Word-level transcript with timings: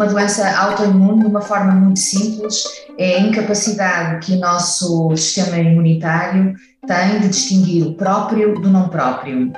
uma 0.00 0.06
doença 0.06 0.58
autoimune, 0.58 1.20
de 1.20 1.26
uma 1.26 1.42
forma 1.42 1.72
muito 1.72 2.00
simples, 2.00 2.64
é 2.96 3.16
a 3.16 3.20
incapacidade 3.20 4.24
que 4.24 4.32
o 4.32 4.40
nosso 4.40 5.14
sistema 5.14 5.58
imunitário 5.58 6.54
tem 6.86 7.20
de 7.20 7.28
distinguir 7.28 7.86
o 7.86 7.94
próprio 7.94 8.54
do 8.54 8.70
não 8.70 8.88
próprio. 8.88 9.52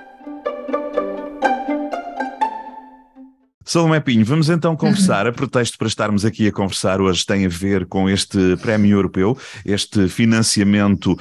Salomé 3.73 4.01
Pinho, 4.01 4.23
vamos 4.23 4.51
então 4.51 4.77
conversar. 4.77 5.25
A 5.27 5.33
pretexto 5.33 5.79
para 5.79 5.89
estarmos 5.89 6.27
aqui 6.27 6.47
a 6.47 6.53
conversar 6.53 7.01
hoje 7.01 7.25
tem 7.25 7.47
a 7.47 7.49
ver 7.49 7.87
com 7.87 8.11
este 8.11 8.55
prémio 8.59 8.99
europeu, 8.99 9.35
este 9.65 10.09
financiamento 10.09 11.19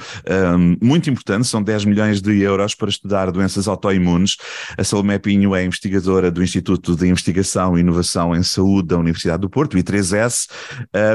um, 0.58 0.76
muito 0.82 1.08
importante, 1.08 1.46
são 1.46 1.62
10 1.62 1.86
milhões 1.86 2.20
de 2.20 2.42
euros 2.42 2.74
para 2.74 2.90
estudar 2.90 3.30
doenças 3.30 3.66
autoimunes. 3.66 4.36
A 4.76 4.84
Salomé 4.84 5.18
Pinho 5.18 5.54
é 5.54 5.64
investigadora 5.64 6.30
do 6.30 6.42
Instituto 6.42 6.94
de 6.94 7.08
Investigação 7.08 7.78
e 7.78 7.80
Inovação 7.80 8.36
em 8.36 8.42
Saúde 8.42 8.88
da 8.88 8.98
Universidade 8.98 9.40
do 9.40 9.48
Porto, 9.48 9.78
I3S, 9.78 10.50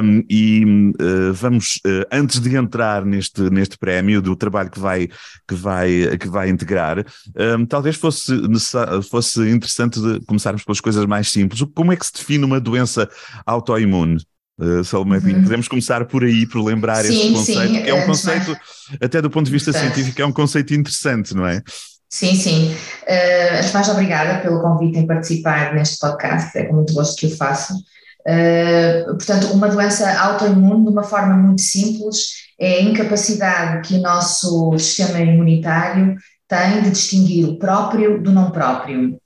um, 0.03 0.23
e 0.27 0.65
uh, 0.65 1.33
vamos, 1.33 1.79
uh, 1.85 2.07
antes 2.11 2.39
de 2.39 2.55
entrar 2.55 3.05
neste, 3.05 3.47
neste 3.51 3.77
prémio, 3.77 4.23
do 4.23 4.35
trabalho 4.35 4.71
que 4.71 4.79
vai, 4.79 5.07
que 5.47 5.53
vai, 5.53 6.17
que 6.17 6.27
vai 6.27 6.49
integrar, 6.49 7.05
um, 7.57 7.63
talvez 7.63 7.95
fosse, 7.95 8.33
fosse 9.07 9.47
interessante 9.51 9.99
começarmos 10.25 10.63
pelas 10.63 10.81
coisas 10.81 11.05
mais 11.05 11.26
mais 11.27 11.31
simples. 11.31 11.61
Como 11.75 11.91
é 11.91 11.95
que 11.95 12.05
se 12.05 12.13
define 12.13 12.45
uma 12.45 12.59
doença 12.59 13.09
autoimune? 13.45 14.17
Uh, 14.59 14.83
Salomé 14.83 15.17
uhum. 15.17 15.43
podemos 15.43 15.67
começar 15.67 16.03
por 16.05 16.23
aí, 16.23 16.47
por 16.47 16.63
lembrar 16.63 17.03
sim, 17.03 17.13
esse 17.13 17.31
conceito, 17.31 17.73
sim, 17.73 17.83
que 17.83 17.89
é 17.89 17.93
um 17.93 18.05
conceito, 18.07 18.57
até 18.99 19.21
do 19.21 19.29
ponto 19.29 19.45
de 19.45 19.51
vista 19.51 19.71
científico, 19.71 20.19
é 20.19 20.25
um 20.25 20.31
conceito 20.31 20.73
interessante, 20.73 21.35
não 21.35 21.45
é? 21.45 21.61
Sim, 22.09 22.33
sim. 22.33 22.73
Uh, 23.03 23.73
mais 23.73 23.87
obrigada 23.87 24.41
pelo 24.41 24.59
convite 24.59 24.97
em 24.97 25.05
participar 25.05 25.75
neste 25.75 25.99
podcast, 25.99 26.57
é 26.57 26.63
com 26.63 26.75
muito 26.75 26.93
gosto 26.93 27.19
que 27.19 27.27
o 27.27 27.37
faço. 27.37 27.75
Uh, 27.75 29.05
portanto, 29.15 29.51
uma 29.53 29.67
doença 29.67 30.11
autoimune, 30.19 30.85
de 30.85 30.89
uma 30.89 31.03
forma 31.03 31.35
muito 31.35 31.61
simples, 31.61 32.47
é 32.59 32.77
a 32.77 32.81
incapacidade 32.81 33.87
que 33.87 33.93
o 33.93 34.01
nosso 34.01 34.75
sistema 34.79 35.19
imunitário 35.19 36.15
tem 36.47 36.81
de 36.81 36.89
distinguir 36.89 37.47
o 37.47 37.59
próprio 37.59 38.19
do 38.23 38.31
não 38.31 38.49
próprio. 38.49 39.19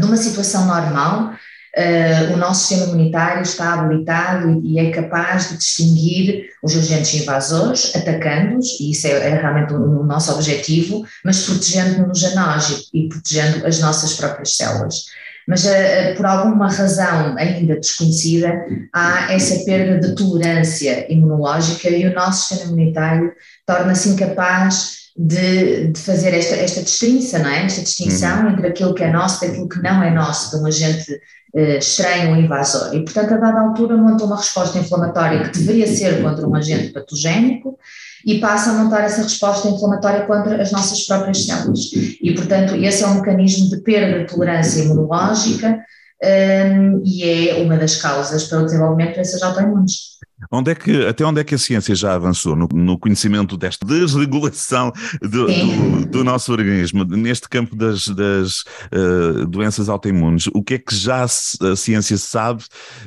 Numa 0.00 0.16
situação 0.16 0.66
normal, 0.66 1.32
uh, 1.76 2.32
o 2.32 2.36
nosso 2.36 2.66
sistema 2.66 2.86
imunitário 2.86 3.42
está 3.42 3.74
habilitado 3.74 4.60
e 4.64 4.78
é 4.78 4.90
capaz 4.90 5.50
de 5.50 5.58
distinguir 5.58 6.50
os 6.62 6.76
agentes 6.76 7.20
invasores, 7.20 7.94
atacando-os, 7.94 8.80
e 8.80 8.92
isso 8.92 9.06
é, 9.06 9.30
é 9.30 9.34
realmente 9.34 9.72
o, 9.72 10.00
o, 10.00 10.04
nosso 10.04 10.32
objetivo, 10.32 11.04
mas 11.24 11.44
protegendo-nos 11.44 12.24
a 12.24 12.34
nós 12.34 12.88
e, 12.92 13.04
e 13.04 13.08
protegendo 13.08 13.66
as 13.66 13.80
nossas 13.80 14.14
próprias 14.14 14.56
células. 14.56 15.04
Mas 15.46 15.64
uh, 15.64 16.16
por 16.16 16.24
alguma 16.24 16.70
razão 16.70 17.36
ainda 17.36 17.76
desconhecida, 17.76 18.50
há 18.92 19.32
essa 19.32 19.64
perda 19.64 20.00
de 20.00 20.14
tolerância 20.14 21.12
imunológica 21.12 21.90
e 21.90 22.06
o 22.06 22.14
nosso 22.14 22.48
sistema 22.48 22.72
imunitário 22.72 23.32
torna-se 23.66 24.08
incapaz 24.08 25.03
de, 25.16 25.88
de 25.88 26.00
fazer 26.00 26.34
esta, 26.34 26.56
esta 26.56 26.82
distinção, 26.82 27.40
não 27.40 27.50
é? 27.50 27.64
Esta 27.64 27.82
distinção 27.82 28.44
uhum. 28.44 28.50
entre 28.50 28.66
aquilo 28.66 28.94
que 28.94 29.04
é 29.04 29.12
nosso 29.12 29.44
e 29.44 29.48
aquilo 29.48 29.68
que 29.68 29.80
não 29.80 30.02
é 30.02 30.10
nosso, 30.10 30.56
de 30.56 30.62
um 30.62 30.66
agente 30.66 31.12
uh, 31.54 31.78
estranho 31.78 32.30
ou 32.30 32.36
invasor. 32.36 32.94
E, 32.94 33.04
portanto, 33.04 33.34
a 33.34 33.36
dada 33.36 33.60
altura 33.60 33.96
monta 33.96 34.24
uma 34.24 34.36
resposta 34.36 34.78
inflamatória 34.78 35.48
que 35.48 35.58
deveria 35.58 35.86
ser 35.86 36.20
contra 36.20 36.48
um 36.48 36.54
agente 36.54 36.92
patogénico 36.92 37.78
e 38.26 38.40
passa 38.40 38.70
a 38.70 38.74
montar 38.74 39.02
essa 39.02 39.22
resposta 39.22 39.68
inflamatória 39.68 40.26
contra 40.26 40.60
as 40.60 40.72
nossas 40.72 41.04
próprias 41.06 41.44
células. 41.44 41.92
E, 41.92 42.34
portanto, 42.34 42.74
esse 42.74 43.04
é 43.04 43.06
um 43.06 43.16
mecanismo 43.16 43.68
de 43.68 43.82
perda 43.82 44.20
de 44.20 44.26
tolerância 44.26 44.82
imunológica 44.82 45.78
um, 46.22 47.02
e 47.04 47.22
é 47.22 47.54
uma 47.62 47.76
das 47.76 47.96
causas 47.96 48.44
para 48.44 48.60
o 48.60 48.64
desenvolvimento 48.64 49.16
dessas 49.16 49.42
autoimunes. 49.42 50.14
Onde 50.50 50.70
é 50.70 50.74
que, 50.74 51.06
até 51.06 51.24
onde 51.24 51.40
é 51.40 51.44
que 51.44 51.54
a 51.54 51.58
ciência 51.58 51.94
já 51.94 52.14
avançou 52.14 52.56
no, 52.56 52.68
no 52.72 52.98
conhecimento 52.98 53.56
desta 53.56 53.86
desregulação 53.86 54.92
do, 55.20 55.46
do, 55.46 56.06
do, 56.06 56.24
nosso 56.24 56.52
organismo, 56.52 57.04
neste 57.04 57.48
campo 57.48 57.76
das, 57.76 58.08
das 58.08 58.60
uh, 58.92 59.46
doenças 59.46 59.88
autoimunes? 59.88 60.48
O 60.54 60.62
que 60.62 60.74
é 60.74 60.78
que 60.78 60.94
já 60.94 61.24
a 61.24 61.76
ciência 61.76 62.16
sabe 62.18 62.62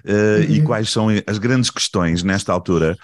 uh, 0.05 0.47
uhum. 0.47 0.55
e 0.55 0.61
quais 0.61 0.89
são 0.89 1.07
as 1.25 1.37
grandes 1.37 1.69
questões 1.69 2.23
nesta 2.23 2.51
altura? 2.53 2.97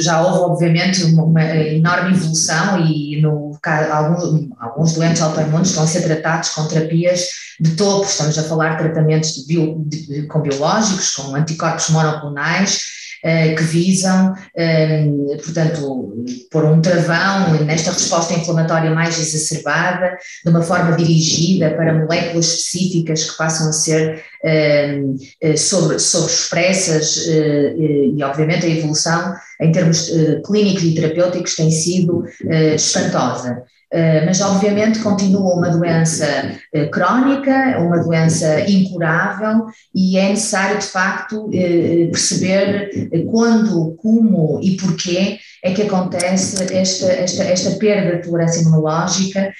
Já 0.00 0.22
houve, 0.22 0.52
obviamente, 0.52 1.04
uma 1.04 1.42
enorme 1.42 2.16
evolução 2.16 2.80
e 2.86 3.20
no, 3.20 3.58
alguns, 3.92 4.48
alguns 4.58 4.92
doentes 4.94 5.20
autoimunes 5.20 5.68
estão 5.68 5.84
a 5.84 5.86
ser 5.86 6.02
tratados 6.02 6.50
com 6.50 6.66
terapias 6.66 7.26
de 7.60 7.72
topo, 7.76 8.06
estamos 8.06 8.38
a 8.38 8.42
falar 8.42 8.70
de 8.70 8.84
tratamentos 8.84 9.34
de 9.34 9.46
bio, 9.46 9.84
de, 9.86 10.22
com 10.28 10.40
biológicos, 10.40 11.14
com 11.14 11.34
anticorpos 11.34 11.90
monoclonais, 11.90 12.80
que 13.22 13.62
visam, 13.62 14.34
eh, 14.56 15.06
portanto, 15.42 16.24
pôr 16.50 16.64
um 16.64 16.80
travão 16.80 17.64
nesta 17.64 17.92
resposta 17.92 18.34
inflamatória 18.34 18.90
mais 18.90 19.18
exacerbada, 19.18 20.16
de 20.44 20.50
uma 20.50 20.62
forma 20.62 20.96
dirigida 20.96 21.70
para 21.70 21.94
moléculas 21.94 22.46
específicas 22.46 23.30
que 23.30 23.36
passam 23.36 23.68
a 23.68 23.72
ser 23.72 24.24
eh, 24.42 25.02
sobre, 25.56 25.98
sobre 25.98 26.32
expressas 26.32 27.26
e, 27.26 28.22
obviamente, 28.22 28.66
a 28.66 28.70
evolução 28.70 29.34
em 29.60 29.70
termos 29.70 30.10
clínicos 30.46 30.82
e 30.82 30.94
terapêuticos 30.94 31.54
tem 31.54 31.70
sido 31.70 32.24
espantosa. 32.74 33.62
Uh, 33.92 34.24
mas 34.24 34.40
obviamente 34.40 35.00
continua 35.00 35.52
uma 35.52 35.68
doença 35.68 36.24
uh, 36.72 36.88
crónica, 36.92 37.76
uma 37.80 37.98
doença 37.98 38.60
incurável 38.70 39.66
e 39.92 40.16
é 40.16 40.28
necessário 40.28 40.78
de 40.78 40.86
facto 40.86 41.46
uh, 41.46 41.50
perceber 41.50 43.10
quando, 43.28 43.96
como 44.00 44.60
e 44.62 44.76
porquê 44.76 45.40
é 45.64 45.72
que 45.72 45.82
acontece 45.82 46.72
esta, 46.72 47.06
esta, 47.06 47.42
esta 47.42 47.70
perda 47.78 48.16
de 48.16 48.22
tolerância 48.22 48.60
imunológica 48.60 49.52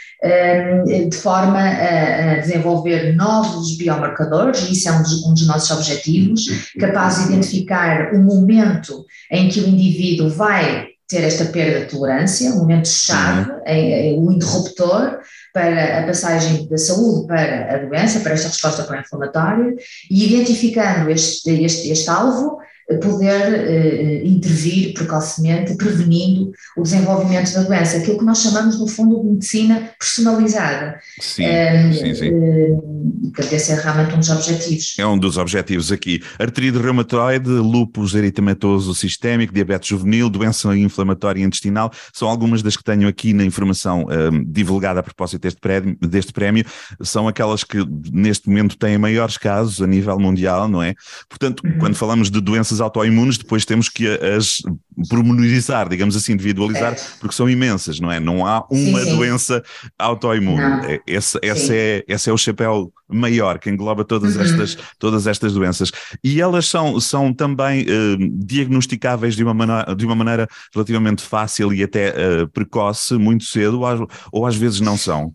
de 1.08 1.16
forma 1.16 1.58
a, 1.58 2.36
desenvolver 2.36 3.14
novos 3.14 3.76
biomarcadores, 3.76 4.62
e 4.62 4.72
isso 4.72 4.88
é 4.88 4.92
um 4.92 5.02
dos, 5.02 5.24
um 5.24 5.34
dos 5.34 5.46
nossos 5.46 5.70
objetivos, 5.70 6.70
capazes 6.78 7.26
de 7.26 7.32
identificar 7.32 8.14
o 8.14 8.18
momento 8.18 9.04
em 9.30 9.48
que 9.48 9.60
o 9.60 9.68
indivíduo 9.68 10.30
vai 10.30 10.89
ter 11.10 11.24
esta 11.24 11.44
perda 11.46 11.80
de 11.80 11.86
tolerância, 11.86 12.52
um 12.52 12.58
momento-chave, 12.58 13.50
é, 13.64 14.12
é, 14.12 14.14
o 14.14 14.30
interruptor 14.30 15.18
para 15.52 15.98
a 15.98 16.06
passagem 16.06 16.68
da 16.68 16.78
saúde 16.78 17.26
para 17.26 17.74
a 17.74 17.78
doença, 17.78 18.20
para 18.20 18.34
esta 18.34 18.46
resposta 18.46 18.84
pró-inflamatória, 18.84 19.74
e 20.08 20.24
identificando 20.24 21.10
este, 21.10 21.50
este, 21.64 21.90
este 21.90 22.08
alvo, 22.08 22.60
poder 22.98 24.22
uh, 24.22 24.26
intervir 24.26 24.94
precocemente, 24.94 25.76
prevenindo 25.76 26.52
o 26.76 26.82
desenvolvimento 26.82 27.52
da 27.52 27.62
doença, 27.62 27.98
aquilo 27.98 28.18
que 28.18 28.24
nós 28.24 28.38
chamamos, 28.38 28.78
no 28.78 28.86
fundo, 28.86 29.20
de 29.20 29.30
medicina 29.30 29.90
personalizada. 29.98 30.98
Sim, 31.20 31.44
um, 31.46 31.92
sim, 31.92 32.14
sim. 32.14 32.30
Uh, 32.30 33.30
esse 33.52 33.72
é 33.72 33.80
realmente 33.80 34.14
um 34.14 34.18
dos 34.18 34.30
objetivos. 34.30 34.94
É 34.98 35.06
um 35.06 35.18
dos 35.18 35.36
objetivos 35.36 35.92
aqui. 35.92 36.22
Artrite 36.38 36.78
reumatoide, 36.78 37.48
lúpus 37.48 38.14
eritematoso 38.14 38.94
sistémico, 38.94 39.52
diabetes 39.52 39.88
juvenil, 39.88 40.28
doença 40.28 40.76
inflamatória 40.76 41.44
intestinal, 41.44 41.90
são 42.12 42.28
algumas 42.28 42.62
das 42.62 42.76
que 42.76 42.84
tenho 42.84 43.08
aqui 43.08 43.32
na 43.32 43.44
informação 43.44 44.06
um, 44.08 44.44
divulgada 44.44 45.00
a 45.00 45.02
propósito 45.02 45.42
deste 45.42 45.60
prémio, 45.60 45.96
deste 46.00 46.32
prémio, 46.32 46.64
são 47.02 47.28
aquelas 47.28 47.64
que 47.64 47.78
neste 48.12 48.48
momento 48.48 48.76
têm 48.76 48.98
maiores 48.98 49.36
casos 49.36 49.80
a 49.80 49.86
nível 49.86 50.18
mundial, 50.18 50.68
não 50.68 50.82
é? 50.82 50.94
Portanto, 51.28 51.62
uhum. 51.64 51.78
quando 51.78 51.94
falamos 51.94 52.30
de 52.30 52.40
doenças 52.40 52.79
autoimunes, 52.80 53.38
depois 53.38 53.64
temos 53.64 53.88
que 53.88 54.06
as 54.08 54.62
pormenorizar, 55.08 55.88
digamos 55.88 56.16
assim, 56.16 56.32
individualizar, 56.32 56.92
é. 56.92 56.96
porque 57.18 57.34
são 57.34 57.48
imensas, 57.48 58.00
não 58.00 58.10
é? 58.10 58.20
Não 58.20 58.46
há 58.46 58.66
uma 58.70 59.00
sim, 59.00 59.04
sim. 59.04 59.16
doença 59.16 59.62
autoimune. 59.98 60.60
É, 60.86 61.00
esse, 61.06 61.38
esse, 61.42 61.74
é, 61.74 62.04
esse 62.06 62.28
é 62.28 62.32
o 62.32 62.36
chapéu 62.36 62.92
maior 63.08 63.58
que 63.58 63.70
engloba 63.70 64.04
todas, 64.04 64.36
uhum. 64.36 64.42
estas, 64.42 64.78
todas 64.98 65.26
estas 65.26 65.52
doenças. 65.52 65.90
E 66.22 66.40
elas 66.40 66.66
são, 66.66 67.00
são 67.00 67.32
também 67.32 67.82
uh, 67.82 68.16
diagnosticáveis 68.44 69.34
de 69.34 69.42
uma, 69.42 69.54
maneira, 69.54 69.94
de 69.94 70.04
uma 70.04 70.14
maneira 70.14 70.48
relativamente 70.74 71.22
fácil 71.22 71.72
e 71.72 71.82
até 71.82 72.10
uh, 72.10 72.48
precoce, 72.48 73.14
muito 73.14 73.44
cedo, 73.44 73.80
ou, 73.80 74.08
ou 74.32 74.46
às 74.46 74.56
vezes 74.56 74.80
não 74.80 74.96
são. 74.96 75.32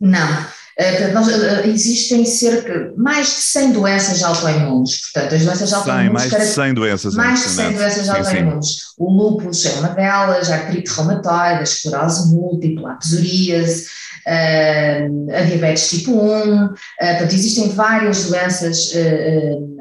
Não. 0.00 0.61
Uh, 0.78 1.12
nós, 1.12 1.28
uh, 1.28 1.68
existem 1.68 2.24
cerca 2.24 2.92
mais 2.96 3.26
de 3.26 3.40
100 3.42 3.72
doenças 3.72 4.22
autoimunes, 4.22 5.00
portanto, 5.12 5.34
as 5.34 5.44
doenças 5.44 5.72
autoimunes. 5.72 6.22
100, 6.22 6.30
mais 6.30 6.48
de 6.48 6.54
100 6.54 6.74
doenças. 6.74 7.14
Mais 7.14 7.42
de 7.42 7.48
100 7.48 7.72
doenças 7.72 8.08
autoimunes. 8.08 8.76
O 8.98 9.10
lúpus 9.10 9.66
é 9.66 9.70
uma 9.78 9.88
delas, 9.88 10.50
a 10.50 10.54
artrite 10.54 10.90
reumatoide, 10.90 11.60
a 11.60 11.62
esclerose 11.62 12.34
múltipla, 12.34 12.92
a 12.92 12.94
psoríase, 12.94 13.86
a 14.26 15.42
diabetes 15.42 15.90
tipo 15.90 16.12
1, 16.12 16.68
portanto, 16.68 17.34
existem 17.34 17.68
várias 17.70 18.24
doenças 18.24 18.92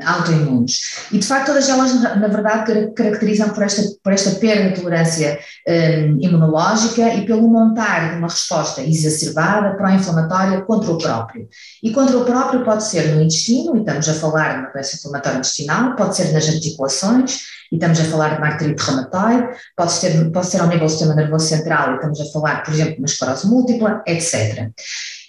autoimunes. 0.06 0.80
E, 1.12 1.18
de 1.18 1.26
facto, 1.26 1.48
todas 1.48 1.70
elas, 1.70 2.02
na 2.02 2.28
verdade, 2.28 2.92
caracterizam 2.96 3.50
por 3.50 3.64
esta, 3.64 3.84
por 4.04 4.14
esta 4.14 4.32
perda 4.32 4.70
de 4.70 4.82
tolerância 4.82 5.40
imunológica 6.20 7.14
e 7.14 7.26
pelo 7.26 7.48
montar 7.48 8.12
de 8.12 8.18
uma 8.18 8.28
resposta 8.28 8.82
exacerbada, 8.82 9.76
pró-inflamatória 9.76 10.62
contra 10.62 10.92
o 10.92 10.98
próprio. 10.98 11.48
E 11.84 11.92
contra 11.92 12.18
o 12.18 12.26
próprio 12.26 12.64
pode 12.64 12.84
ser 12.84 13.14
no 13.14 13.22
intestino, 13.22 13.76
e 13.78 13.80
estamos 13.80 14.08
a 14.10 14.14
falar 14.14 14.54
de 14.54 14.60
uma 14.60 14.70
doença 14.72 14.96
inflamatória 14.96 15.38
intestinal, 15.38 15.96
pode 15.96 16.16
ser 16.16 16.32
nas 16.32 16.48
articulações, 16.48 17.40
e 17.72 17.76
estamos 17.76 18.00
a 18.00 18.04
falar 18.04 18.30
de 18.30 18.38
uma 18.38 18.48
artrite 18.48 18.84
reumatoide, 18.84 19.48
pode 19.78 19.92
ser, 19.94 20.32
pode 20.32 20.46
ser 20.48 20.60
ao 20.60 20.68
nível 20.68 20.86
do 20.86 20.90
sistema 20.90 21.16
nervoso 21.16 21.48
central, 21.48 21.92
e 21.92 21.96
estamos 21.96 22.20
a 22.20 22.26
falar, 22.26 22.64
por 22.64 22.74
exemplo, 22.74 22.94
de 22.94 23.00
uma 23.00 23.06
esclerose 23.06 23.48
múltipla, 23.48 24.04
etc. 24.06 24.70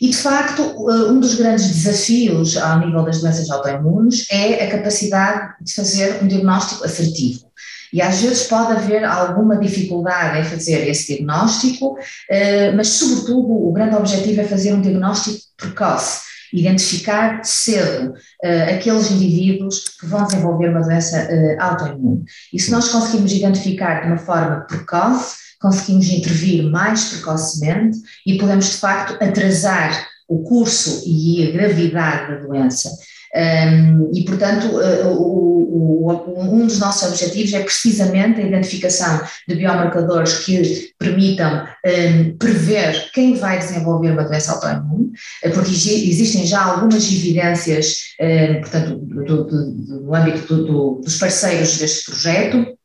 E, 0.01 0.11
de 0.11 0.17
facto, 0.17 0.63
um 1.09 1.21
dos 1.21 1.37
grandes 1.37 1.69
desafios 1.69 2.57
ao 2.57 2.81
nível 2.81 3.05
das 3.05 3.21
doenças 3.21 3.49
autoimunes 3.49 4.27
é 4.31 4.65
a 4.65 4.71
capacidade 4.71 5.55
de 5.61 5.73
fazer 5.73 6.21
um 6.21 6.27
diagnóstico 6.27 6.85
assertivo. 6.85 7.53
E 7.93 8.01
às 8.01 8.21
vezes 8.23 8.45
pode 8.45 8.73
haver 8.73 9.05
alguma 9.05 9.57
dificuldade 9.57 10.41
em 10.41 10.45
fazer 10.45 10.89
esse 10.89 11.15
diagnóstico, 11.15 11.97
eh, 12.29 12.73
mas, 12.73 12.89
sobretudo, 12.89 13.53
o 13.69 13.71
grande 13.71 13.95
objetivo 13.95 14.41
é 14.41 14.45
fazer 14.45 14.73
um 14.73 14.81
diagnóstico 14.81 15.39
precoce 15.57 16.32
identificar 16.53 17.43
cedo 17.45 18.11
uh, 18.11 18.75
aqueles 18.75 19.11
indivíduos 19.11 19.97
que 19.99 20.07
vão 20.07 20.25
desenvolver 20.25 20.69
uma 20.69 20.83
doença 20.83 21.29
uh, 21.31 21.63
autoimune. 21.63 22.25
E 22.53 22.61
se 22.61 22.71
nós 22.71 22.89
conseguimos 22.89 23.33
identificar 23.33 24.03
de 24.03 24.09
uma 24.09 24.19
forma 24.19 24.61
precoce, 24.63 25.37
conseguimos 25.61 26.09
intervir 26.09 26.65
mais 26.65 27.05
precocemente 27.05 27.99
e 28.27 28.37
podemos, 28.37 28.71
de 28.71 28.77
facto, 28.77 29.23
atrasar 29.23 30.07
o 30.29 30.43
curso 30.43 31.03
e 31.07 31.49
a 31.49 31.53
gravidade 31.53 32.35
da 32.35 32.41
doença. 32.41 32.91
Um, 33.35 34.11
e, 34.15 34.25
portanto, 34.25 34.67
uh, 34.67 35.09
o, 35.09 36.07
o, 36.07 36.55
um 36.55 36.67
dos 36.67 36.79
nossos 36.79 37.09
objetivos 37.09 37.55
é 37.55 37.63
precisamente 37.63 38.41
a 38.41 38.47
identificação 38.47 39.23
de 39.49 39.55
biomarcadores 39.55 40.45
que 40.45 40.93
permitam 40.99 41.67
um, 41.87 42.37
prever 42.37 43.11
quem 43.15 43.35
vai 43.35 43.59
desenvolver 43.59 44.11
uma 44.11 44.25
doença 44.25 44.53
autoimune, 44.53 45.13
uh, 45.45 45.51
porque 45.51 45.71
existem 45.71 46.47
já 46.47 46.63
algumas 46.63 47.11
evidências, 47.11 48.15
um, 48.21 48.61
portanto, 48.61 48.97
do, 48.97 49.25
do, 49.25 49.45
do, 49.45 50.03
no 50.03 50.15
âmbito 50.15 51.01
dos 51.01 51.17
parceiros 51.17 51.79
deste 51.79 52.11
projeto, 52.11 52.77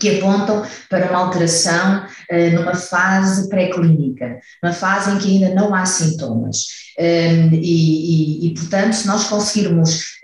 que 0.00 0.18
apontam 0.18 0.66
para 0.90 1.08
uma 1.08 1.20
alteração 1.20 2.04
uh, 2.04 2.54
numa 2.54 2.74
fase 2.74 3.48
pré-clínica, 3.48 4.40
numa 4.62 4.74
fase 4.74 5.12
em 5.12 5.18
que 5.18 5.28
ainda 5.28 5.54
não 5.54 5.72
há 5.72 5.86
sintomas. 5.86 6.66
Um, 6.98 7.54
e, 7.54 8.44
e, 8.44 8.46
e, 8.46 8.54
portanto, 8.54 8.92
se 8.92 9.06
nós 9.06 9.24
conseguirmos 9.24 10.14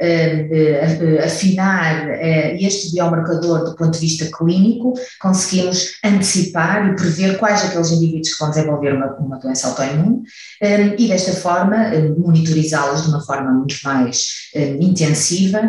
afinar 1.25 2.07
uh, 2.07 2.57
este 2.61 2.93
biomarcador 2.93 3.65
do 3.65 3.75
ponto 3.75 3.93
de 3.93 3.99
vista 3.99 4.27
clínico, 4.37 4.95
conseguimos 5.21 5.99
antecipar 6.05 6.89
e 6.89 6.97
prever 6.97 7.39
quais 7.39 7.65
aqueles 7.65 7.91
indivíduos 7.91 8.33
que 8.33 8.39
vão 8.39 8.51
desenvolver 8.51 8.95
uma, 8.95 9.07
uma 9.17 9.39
doença 9.39 9.69
autoimune 9.69 10.23
e, 10.99 11.09
desta 11.09 11.33
forma, 11.33 11.91
monitorizá-los 12.19 13.03
de 13.03 13.09
uma 13.09 13.21
forma 13.21 13.51
muito 13.51 13.77
mais 13.85 14.29
intensiva, 14.81 15.61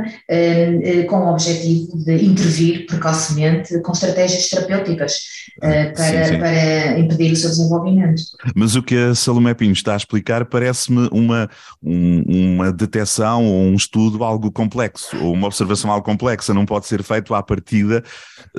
com 1.09 1.15
o 1.15 1.31
objetivo 1.31 1.97
de 1.97 2.25
intervir 2.25 2.86
precocemente 2.86 3.80
com 3.81 3.92
estratégias 3.92 4.50
terapêuticas 4.50 5.13
para, 5.59 5.95
sim, 5.95 6.33
sim. 6.33 6.39
para 6.39 7.00
impedir 7.00 7.31
o 7.31 7.36
seu 7.36 7.50
desenvolvimento. 7.50 8.21
Mas 8.56 8.75
o 8.75 8.83
que 8.83 8.95
a 8.97 9.15
Salomé 9.15 9.54
Pinho 9.54 9.74
está 9.74 9.94
a 9.94 9.97
explicar 9.97 10.45
parece-me 10.91 11.09
uma, 11.11 11.49
um, 11.81 12.55
uma 12.55 12.71
detecção 12.71 13.45
ou 13.45 13.63
um 13.63 13.75
estudo 13.75 14.23
algo 14.23 14.51
complexo, 14.51 15.17
ou 15.17 15.33
uma 15.33 15.47
observação 15.47 15.89
algo 15.89 16.03
complexa, 16.03 16.53
não 16.53 16.65
pode 16.65 16.88
ser 16.88 17.01
feito 17.03 17.33
à 17.33 17.41
partida, 17.41 18.03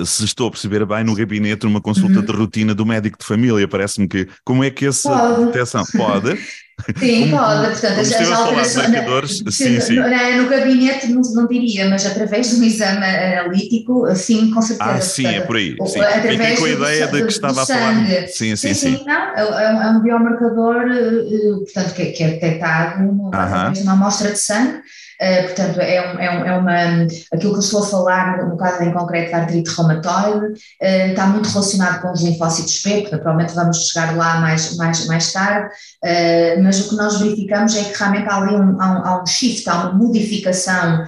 se 0.03 0.25
estou 0.25 0.47
a 0.47 0.51
perceber 0.51 0.85
bem, 0.85 1.03
no 1.03 1.15
gabinete, 1.15 1.65
numa 1.65 1.81
consulta 1.81 2.19
uhum. 2.19 2.25
de 2.25 2.31
rotina 2.31 2.75
do 2.75 2.85
médico 2.85 3.17
de 3.19 3.25
família. 3.25 3.67
Parece-me 3.67 4.07
que, 4.07 4.27
como 4.43 4.63
é 4.63 4.69
que 4.69 4.87
essa 4.87 5.09
pode. 5.09 5.45
detecção 5.45 5.83
pode? 5.95 6.39
Sim, 6.97 7.29
como, 7.29 7.37
pode. 7.37 7.69
Portanto, 7.69 7.99
as, 7.99 8.11
as 8.11 8.31
alterações. 8.31 9.43
Sim, 9.49 9.79
sim. 9.79 9.95
No, 9.95 10.43
no 10.43 10.49
gabinete 10.49 11.07
não, 11.07 11.21
não, 11.21 11.47
diria, 11.47 11.89
mas 11.89 12.05
através 12.05 12.49
de 12.49 12.59
um 12.59 12.63
exame 12.63 13.05
analítico, 13.05 14.13
sim, 14.15 14.51
com 14.51 14.61
certeza. 14.61 14.91
Ah, 14.91 15.01
sim, 15.01 15.23
portanto, 15.23 15.41
é 15.41 15.45
por 15.45 15.55
aí. 15.55 15.75
Sim. 15.85 15.99
Através 16.01 16.59
com 16.59 16.65
a 16.65 16.69
ideia 16.69 17.07
do, 17.07 17.17
de 17.17 17.23
que 17.23 17.31
estava 17.31 17.63
a 17.63 17.65
falar. 17.65 17.93
Sim, 18.27 18.55
sim, 18.55 18.55
sim. 18.55 18.73
sim. 18.73 19.03
Não, 19.05 19.35
é, 19.35 19.85
é 19.85 19.89
um 19.89 20.01
biomarcador, 20.01 20.83
eh, 20.91 21.63
portanto, 21.63 21.93
que, 21.93 22.23
é 22.23 22.27
detectado 22.29 23.03
uh 23.03 23.29
-huh. 23.29 23.35
através 23.35 23.77
de 23.77 23.83
uma 23.83 23.93
amostra 23.93 24.31
de 24.31 24.39
sangue 24.39 24.81
Uh, 25.21 25.43
portanto, 25.43 25.79
é, 25.79 26.01
um, 26.01 26.19
é, 26.19 26.29
um, 26.29 26.45
é, 26.45 26.57
uma, 26.57 27.07
aquilo 27.31 27.51
que 27.51 27.57
eu 27.57 27.59
estou 27.59 27.83
a 27.83 27.87
falar, 27.87 28.45
no, 28.45 28.57
caso 28.57 28.83
em 28.83 28.91
concreto 28.91 29.31
da 29.31 29.37
artrite 29.37 29.71
reumatoide, 29.75 30.45
uh, 30.45 31.09
está 31.09 31.27
muito 31.27 31.49
relacionado 31.49 32.01
com 32.01 32.11
os 32.11 32.21
linfócitos 32.21 32.81
B, 32.83 33.01
portanto, 33.01 33.21
provavelmente 33.21 33.55
vamos 33.55 33.77
chegar 33.87 34.15
lá 34.15 34.39
mais, 34.39 34.75
mais, 34.77 35.05
mais 35.05 35.31
tarde, 35.31 35.67
uh, 35.67 36.63
mas 36.63 36.79
o 36.81 36.89
que 36.89 36.95
nós 36.95 37.19
verificamos 37.19 37.75
é 37.75 37.83
que 37.83 37.97
realmente 37.97 38.27
há 38.29 38.37
ali 38.37 38.55
um, 38.55 38.81
há 38.81 38.91
um, 38.91 39.05
há 39.05 39.21
um 39.21 39.25
shift, 39.25 39.69
há 39.69 39.75
uma 39.75 39.93
modificação 39.93 41.05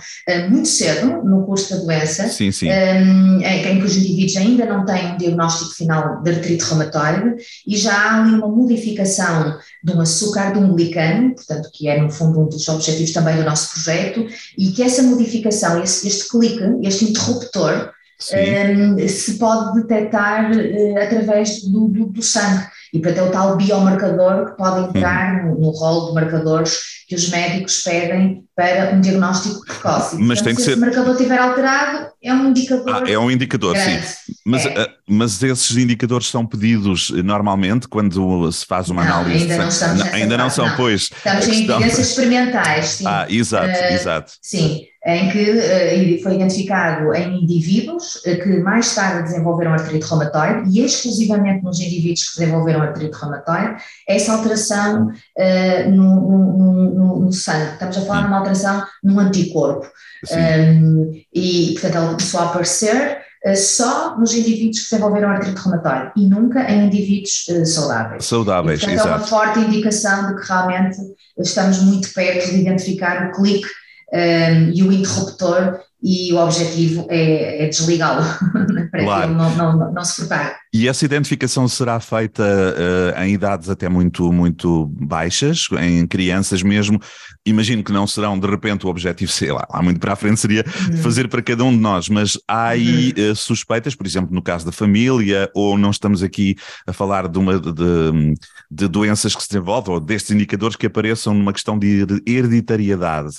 muito 0.50 0.68
cedo 0.68 1.24
no 1.24 1.46
curso 1.46 1.76
da 1.76 1.84
doença, 1.84 2.28
sim, 2.28 2.52
sim. 2.52 2.70
Em, 2.70 3.44
em, 3.44 3.80
que 3.80 3.86
os 3.86 3.96
indivíduos 4.26 4.38
ainda 4.38 4.66
não 4.66 4.86
têm 4.86 5.14
um 5.14 5.18
diagnóstico 5.18 5.76
final 5.76 6.22
de 6.22 6.32
artrite 6.32 6.66
reumatoide 6.66 7.36
e 7.68 7.78
já 7.78 7.94
há 7.94 8.22
ali 8.22 8.36
uma 8.36 8.48
modificação 8.48 9.58
de 9.84 9.94
um 9.94 10.02
açúcar 10.02 10.52
de 10.52 10.60
um 10.60 10.74
glicano, 10.74 11.36
portanto, 11.36 11.70
que 11.74 11.88
é 11.88 12.02
no 12.02 12.10
fundo 12.10 12.42
um 12.42 12.50
dos 12.50 12.68
objetivos 12.68 13.14
também 13.14 13.36
do 13.36 13.44
nosso 13.44 13.74
projeto, 13.74 14.26
e 14.58 14.72
que 14.72 14.82
essa 14.84 15.04
modificação, 15.04 15.82
este, 15.82 16.08
este 16.08 16.30
clique, 16.30 16.62
este 16.84 17.06
interruptor, 17.06 17.92
um, 18.34 19.08
se 19.08 19.38
pode 19.38 19.82
detectar 19.82 20.50
uh, 20.52 20.98
através 21.04 21.64
do, 21.64 21.88
do, 21.90 22.06
do 22.06 22.22
sangue. 22.22 22.66
E, 22.94 23.00
portanto, 23.00 23.26
é 23.26 23.30
o 23.30 23.32
tal 23.32 23.58
biomarcador 23.58 24.52
que 24.52 24.58
pode 24.58 24.88
entrar 24.88 25.44
no, 25.44 25.60
no 25.60 25.70
rol 25.72 26.08
de 26.08 26.14
marcadores 26.14 26.95
que 27.08 27.16
os 27.16 27.30
médicos 27.30 27.82
pedem 27.84 28.44
para 28.56 28.94
um 28.94 29.02
diagnóstico 29.02 29.66
precoce. 29.66 30.18
Mas 30.18 30.42
tem 30.42 30.56
que 30.56 30.62
se 30.62 30.66
ser... 30.66 30.72
esse 30.72 30.80
marcador 30.80 31.12
estiver 31.14 31.38
alterado, 31.38 32.08
é 32.24 32.34
um 32.34 32.50
indicador. 32.50 33.04
Ah, 33.04 33.12
é 33.12 33.20
um 33.20 33.30
indicador, 33.30 33.74
grande. 33.74 34.08
sim. 34.08 34.34
Mas, 34.46 34.66
é. 34.66 34.84
uh, 34.84 34.88
mas 35.08 35.44
esses 35.44 35.76
indicadores 35.76 36.28
são 36.28 36.46
pedidos 36.46 37.10
normalmente 37.10 37.88
quando 37.88 38.52
se 38.52 38.66
faz 38.66 38.90
uma 38.90 39.04
não, 39.04 39.20
análise? 39.20 39.44
Ainda 39.44 39.58
não 39.58 39.68
estamos 39.68 40.00
não, 40.00 40.14
Ainda 40.14 40.38
não 40.38 40.50
são, 40.50 40.68
não. 40.68 40.76
pois. 40.76 41.04
Estamos 41.04 41.48
em 41.48 41.52
evidências 41.52 42.00
experimentais, 42.10 42.86
sim. 42.86 43.04
Ah, 43.08 43.26
exato, 43.30 43.68
uh, 43.68 43.94
exato. 43.94 44.32
Sim 44.42 44.86
em 45.06 45.30
que 45.30 45.52
uh, 45.52 46.24
foi 46.24 46.36
identificado 46.36 47.14
em 47.14 47.44
indivíduos 47.44 48.16
uh, 48.16 48.42
que 48.42 48.60
mais 48.60 48.94
tarde 48.96 49.24
desenvolveram 49.24 49.74
artrite 49.74 50.08
reumatoide 50.08 50.68
e 50.72 50.84
exclusivamente 50.84 51.64
nos 51.64 51.80
indivíduos 51.80 52.30
que 52.30 52.40
desenvolveram 52.40 52.82
artrite 52.82 53.16
reumatoide, 53.16 53.76
essa 54.08 54.34
alteração 54.34 55.10
uh, 55.10 55.92
no, 55.92 56.58
no, 56.58 56.95
no, 56.96 57.20
no, 57.20 57.34
sangue. 57.34 57.74
Estamos 57.74 57.98
a 57.98 58.02
falar 58.02 58.22
de 58.22 58.28
uma 58.28 58.38
alteração 58.38 58.86
num 59.04 59.20
anticorpo. 59.20 59.88
Um, 60.32 61.22
e, 61.34 61.74
portanto, 61.74 61.96
ela 61.96 62.08
começou 62.08 62.40
a 62.40 62.46
aparecer 62.46 63.26
só 63.56 64.18
nos 64.18 64.34
indivíduos 64.34 64.80
que 64.80 64.90
desenvolveram 64.90 65.30
artrite 65.30 65.62
reumatoide 65.62 66.12
e 66.16 66.28
nunca 66.28 66.72
em 66.72 66.88
indivíduos 66.88 67.46
saudáveis. 67.72 68.26
Saudáveis, 68.26 68.80
e, 68.80 68.86
portanto, 68.86 69.06
exato. 69.06 69.10
É 69.10 69.18
uma 69.18 69.28
forte 69.28 69.60
indicação 69.60 70.28
de 70.30 70.42
que 70.42 70.48
realmente 70.48 70.98
estamos 71.38 71.80
muito 71.84 72.12
perto 72.14 72.50
de 72.50 72.62
identificar 72.62 73.28
o 73.28 73.32
clique 73.34 73.68
um, 74.12 74.72
e 74.74 74.82
o 74.82 74.92
interruptor 74.92 75.80
e 76.04 76.32
o 76.34 76.38
objetivo 76.38 77.08
é, 77.10 77.66
é 77.66 77.68
desligá-lo 77.68 78.24
para 78.92 79.04
claro. 79.04 79.22
que 79.22 79.28
ele 79.28 79.36
não, 79.36 79.56
não, 79.56 79.94
não, 79.94 80.04
se 80.04 80.18
propague. 80.18 80.56
E 80.74 80.88
essa 80.88 81.06
identificação 81.06 81.68
será 81.68 82.00
feita 82.00 82.44
uh, 82.44 83.22
em 83.24 83.34
idades 83.34 83.70
até 83.70 83.90
muito, 83.90 84.32
muito 84.32 84.88
baixas, 85.00 85.68
em 85.80 86.06
crianças 86.06 86.62
mesmo. 86.62 87.00
Imagino 87.46 87.84
que 87.84 87.92
não 87.92 88.06
serão 88.06 88.38
de 88.38 88.48
repente 88.48 88.86
o 88.86 88.90
objetivo, 88.90 89.32
sei 89.32 89.52
lá, 89.52 89.66
lá 89.72 89.82
muito 89.82 90.00
para 90.00 90.14
a 90.14 90.16
frente 90.16 90.40
seria 90.40 90.64
uhum. 90.92 90.98
fazer 90.98 91.28
para 91.28 91.42
cada 91.42 91.64
um 91.64 91.72
de 91.72 91.80
nós, 91.80 92.10
mas 92.10 92.38
há 92.48 92.68
aí 92.68 93.14
uhum. 93.18 93.32
uh, 93.32 93.36
suspeitas, 93.36 93.96
por 93.96 94.06
exemplo, 94.06 94.34
no 94.34 94.42
caso 94.42 94.66
da 94.66 94.72
família, 94.72 95.50
ou 95.56 95.78
não 95.78 95.90
estamos 95.90 96.22
aqui 96.22 96.56
a 96.86 96.94
falar 96.94 97.28
de, 97.28 97.40
uma, 97.40 97.60
de, 97.60 98.36
de 98.70 98.88
doenças 98.88 99.36
que 99.36 99.42
se 99.42 99.50
desenvolvem, 99.50 99.94
ou 99.94 100.00
destes 100.00 100.32
indicadores 100.32 100.76
que 100.76 100.86
apareçam 100.86 101.34
numa 101.34 101.54
questão 101.54 101.80
de 101.80 102.06
hereditariedade. 102.28 103.38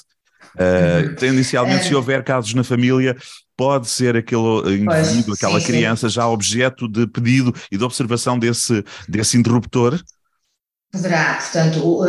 Uh, 0.54 1.14
tendencialmente, 1.16 1.86
se 1.86 1.94
houver 1.94 2.22
casos 2.22 2.54
na 2.54 2.64
família, 2.64 3.16
pode 3.56 3.88
ser 3.88 4.16
aquele 4.16 4.76
indivíduo, 4.76 5.24
pois, 5.26 5.38
aquela 5.38 5.60
sim, 5.60 5.66
criança 5.66 6.08
sim. 6.08 6.14
já 6.14 6.28
objeto 6.28 6.88
de 6.88 7.06
pedido 7.06 7.54
e 7.70 7.76
de 7.76 7.84
observação 7.84 8.38
desse, 8.38 8.84
desse 9.08 9.36
interruptor? 9.36 9.98
Poderá, 10.92 11.34
portanto, 11.34 11.80
o, 11.84 12.04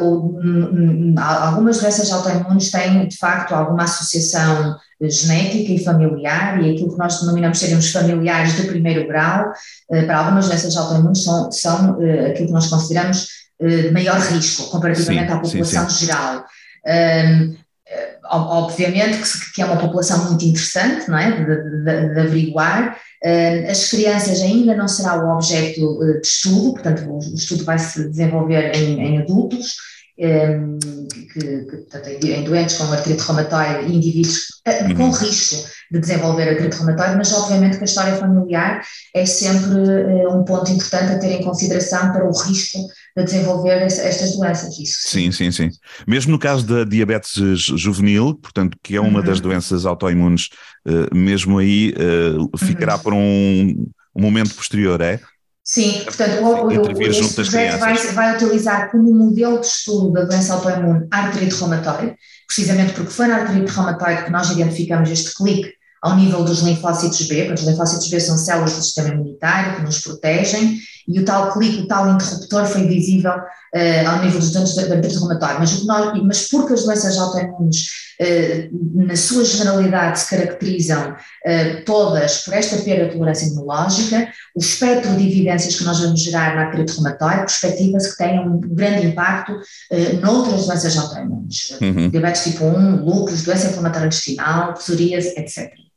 o, 0.00 1.14
algumas 1.18 1.80
doenças 1.80 2.10
autoimunes 2.12 2.70
têm 2.70 3.06
de 3.06 3.16
facto 3.16 3.52
alguma 3.52 3.84
associação 3.84 4.76
genética 5.02 5.72
e 5.72 5.82
familiar, 5.82 6.62
e 6.62 6.70
aquilo 6.70 6.92
que 6.92 6.98
nós 6.98 7.20
denominamos 7.20 7.58
serem 7.58 7.76
os 7.76 7.90
familiares 7.90 8.56
de 8.56 8.64
primeiro 8.64 9.06
grau, 9.08 9.52
para 9.88 10.18
algumas 10.18 10.46
doenças 10.46 10.76
autoimunes 10.76 11.24
são, 11.24 11.50
são 11.50 11.98
aquilo 12.30 12.46
que 12.46 12.52
nós 12.52 12.68
consideramos 12.68 13.26
de 13.60 13.90
maior 13.90 14.18
risco 14.18 14.70
comparativamente 14.70 15.26
sim, 15.26 15.32
à 15.32 15.40
população 15.40 15.90
geral. 15.90 16.44
Um, 16.86 17.56
obviamente 18.30 19.18
que, 19.18 19.52
que, 19.54 19.62
é 19.62 19.64
uma 19.64 19.76
população 19.76 20.24
muito 20.28 20.44
interessante, 20.44 21.08
não 21.08 21.18
é, 21.18 21.30
de, 21.32 21.44
de, 21.44 22.14
de 22.14 22.20
averiguar. 22.20 22.96
As 23.68 23.88
crianças 23.88 24.40
ainda 24.40 24.74
não 24.74 24.88
será 24.88 25.22
o 25.22 25.34
objeto 25.34 25.98
de 25.98 26.26
estudo, 26.26 26.72
portanto 26.72 27.10
o 27.10 27.34
estudo 27.34 27.64
vai 27.64 27.78
se 27.78 28.08
desenvolver 28.08 28.74
em, 28.74 29.00
em 29.00 29.18
adultos, 29.18 29.76
que, 31.32 31.64
que, 31.64 31.76
portanto, 31.76 32.08
em 32.08 32.44
doentes 32.44 32.76
com 32.76 32.92
artrite 32.92 33.22
reumatoide, 33.22 33.92
indivíduos 33.92 34.38
eh, 34.66 34.84
uhum. 34.84 34.94
com 34.94 35.10
risco 35.10 35.68
de 35.90 35.98
desenvolver 35.98 36.48
artrite 36.48 36.76
reumatoide, 36.76 37.16
mas 37.16 37.32
obviamente 37.32 37.76
que 37.76 37.82
a 37.82 37.86
história 37.86 38.16
familiar 38.16 38.82
é 39.14 39.24
sempre 39.24 39.78
eh, 39.78 40.28
um 40.28 40.44
ponto 40.44 40.70
importante 40.70 41.12
a 41.12 41.18
ter 41.18 41.32
em 41.32 41.42
consideração 41.42 42.12
para 42.12 42.24
o 42.24 42.32
risco 42.32 42.78
de 43.16 43.24
desenvolver 43.24 43.82
estas 43.82 44.36
doenças. 44.36 44.78
Isso. 44.78 45.08
Sim, 45.08 45.32
sim, 45.32 45.50
sim. 45.50 45.70
Mesmo 46.06 46.32
no 46.32 46.38
caso 46.38 46.66
da 46.66 46.84
diabetes 46.84 47.32
juvenil, 47.34 48.34
portanto, 48.34 48.76
que 48.82 48.96
é 48.96 49.00
uma 49.00 49.20
uhum. 49.20 49.24
das 49.24 49.40
doenças 49.40 49.86
autoimunes, 49.86 50.48
eh, 50.86 51.14
mesmo 51.14 51.58
aí 51.58 51.94
ficará 52.58 52.96
uhum. 52.96 53.00
por 53.00 53.14
um, 53.14 53.86
um 54.14 54.22
momento 54.22 54.54
posterior, 54.54 55.00
é? 55.00 55.20
Sim, 55.72 56.02
portanto, 56.02 56.42
o, 56.42 56.66
o, 56.66 57.02
este 57.02 57.32
projeto 57.32 57.78
vai, 57.78 57.94
vai, 57.94 58.34
utilizar 58.34 58.90
como 58.90 59.14
modelo 59.14 59.60
de 59.60 59.66
estudo 59.66 60.10
da 60.10 60.24
doença 60.24 60.54
autoimune 60.54 61.06
a 61.12 61.18
artrite 61.26 61.54
reumatoide, 61.54 62.16
precisamente 62.44 62.92
porque 62.92 63.12
foi 63.12 63.28
na 63.28 63.36
artrite 63.36 63.70
reumatoide 63.70 64.24
que 64.24 64.32
nós 64.32 64.50
identificamos 64.50 65.08
este 65.08 65.32
clique 65.32 65.72
ao 66.02 66.16
nível 66.16 66.42
dos 66.42 66.62
linfócitos 66.62 67.22
B, 67.28 67.44
porque 67.44 67.62
os 67.62 67.68
linfócitos 67.68 68.08
B 68.08 68.18
são 68.18 68.36
células 68.36 68.72
do 68.72 68.82
sistema 68.82 69.10
imunitário 69.10 69.76
que 69.76 69.82
nos 69.82 70.00
protegem, 70.00 70.76
e 71.12 71.18
o 71.18 71.24
tal 71.24 71.52
clique, 71.52 71.82
o 71.82 71.88
tal 71.88 72.08
interruptor 72.08 72.66
foi 72.66 72.86
visível 72.86 73.32
uh, 73.32 74.08
ao 74.08 74.24
nível 74.24 74.38
dos 74.38 74.52
doentes 74.52 74.74
da 74.74 74.82
artrite 74.82 75.18
reumatoide, 75.18 75.58
mas, 75.58 75.84
nós, 75.84 76.22
mas 76.22 76.48
porque 76.48 76.74
as 76.74 76.84
doenças 76.84 77.18
autoimunes, 77.18 77.88
uh, 78.20 79.06
na 79.06 79.16
sua 79.16 79.44
generalidade, 79.44 80.20
se 80.20 80.30
caracterizam 80.30 81.10
uh, 81.12 81.84
todas 81.84 82.44
por 82.44 82.54
esta 82.54 82.76
perda 82.76 83.06
de 83.06 83.12
tolerância 83.12 83.46
imunológica, 83.46 84.28
o 84.54 84.60
espectro 84.60 85.14
de 85.16 85.26
evidências 85.26 85.76
que 85.76 85.84
nós 85.84 85.98
vamos 85.98 86.22
gerar 86.22 86.54
na 86.54 86.66
artrite 86.66 86.92
reumatoide 86.92 87.40
perspectiva-se 87.40 88.10
que 88.12 88.18
tenha 88.18 88.42
um 88.42 88.60
grande 88.60 89.06
impacto 89.06 89.52
uh, 89.52 90.20
noutras 90.20 90.66
doenças 90.66 90.96
autoimunes, 90.96 91.76
uhum. 91.80 92.08
diabetes 92.08 92.44
tipo 92.44 92.64
1, 92.64 93.04
lúpus, 93.04 93.42
doença 93.42 93.68
inflamatória 93.68 94.06
intestinal, 94.06 94.74
psoríase, 94.74 95.34
etc. 95.36 95.89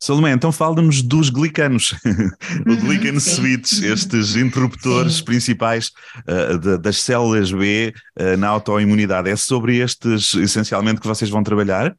Salomé, 0.00 0.30
então 0.30 0.52
fala-nos 0.52 1.02
dos 1.02 1.28
glicanos, 1.28 1.92
o 2.64 2.70
uhum, 2.70 2.76
glican 2.76 3.18
switch, 3.18 3.82
estes 3.82 4.36
interruptores 4.36 5.16
sim. 5.16 5.24
principais 5.24 5.90
uh, 6.18 6.56
de, 6.56 6.78
das 6.78 7.02
células 7.02 7.50
B 7.50 7.92
uh, 8.18 8.36
na 8.36 8.46
autoimunidade. 8.48 9.28
É 9.28 9.34
sobre 9.34 9.78
estes, 9.78 10.34
essencialmente, 10.34 11.00
que 11.00 11.06
vocês 11.06 11.28
vão 11.28 11.42
trabalhar? 11.42 11.96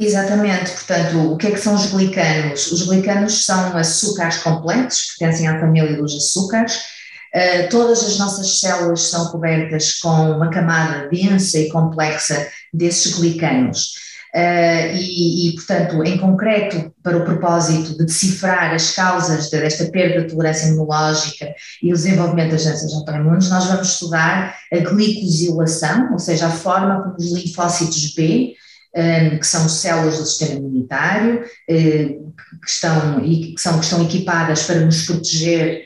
Exatamente, 0.00 0.70
portanto, 0.70 1.32
o 1.32 1.36
que 1.36 1.48
é 1.48 1.50
que 1.50 1.60
são 1.60 1.74
os 1.74 1.86
glicanos? 1.86 2.72
Os 2.72 2.82
glicanos 2.82 3.44
são 3.44 3.76
açúcares 3.76 4.38
complexos, 4.38 5.16
pertencem 5.18 5.46
à 5.46 5.60
família 5.60 5.94
dos 5.96 6.14
açúcares. 6.14 6.76
Uh, 7.34 7.68
todas 7.70 8.02
as 8.02 8.18
nossas 8.18 8.60
células 8.60 9.10
são 9.10 9.30
cobertas 9.30 9.98
com 9.98 10.32
uma 10.32 10.48
camada 10.48 11.06
densa 11.08 11.58
e 11.58 11.68
complexa 11.68 12.48
desses 12.72 13.18
glicanos. 13.18 14.05
Uh, 14.36 14.94
e, 14.94 15.48
e, 15.48 15.54
portanto, 15.54 16.04
em 16.04 16.18
concreto, 16.18 16.92
para 17.02 17.16
o 17.16 17.24
propósito 17.24 17.96
de 17.96 18.04
decifrar 18.04 18.74
as 18.74 18.90
causas 18.90 19.48
desta 19.48 19.86
perda 19.86 20.20
de 20.20 20.28
tolerância 20.28 20.66
imunológica 20.66 21.54
e 21.82 21.90
o 21.90 21.96
desenvolvimento 21.96 22.50
das 22.50 22.64
doenças 22.64 22.92
autoimunes, 22.92 23.48
nós 23.48 23.64
vamos 23.64 23.88
estudar 23.88 24.54
a 24.70 24.76
glicosilação, 24.76 26.12
ou 26.12 26.18
seja, 26.18 26.48
a 26.48 26.50
forma 26.50 27.02
como 27.02 27.16
os 27.16 27.32
linfócitos 27.32 28.14
B, 28.14 28.52
um, 28.94 29.00
eh, 29.00 29.38
que 29.38 29.46
são 29.46 29.70
células 29.70 30.18
do 30.18 30.26
sistema 30.26 30.58
imunitário, 30.58 31.40
uh, 31.40 32.32
que, 32.62 32.68
estão, 32.68 33.20
que, 33.20 33.54
são, 33.56 33.78
que 33.78 33.84
estão 33.86 34.04
equipadas 34.04 34.64
para 34.64 34.80
nos 34.80 35.06
proteger 35.06 35.82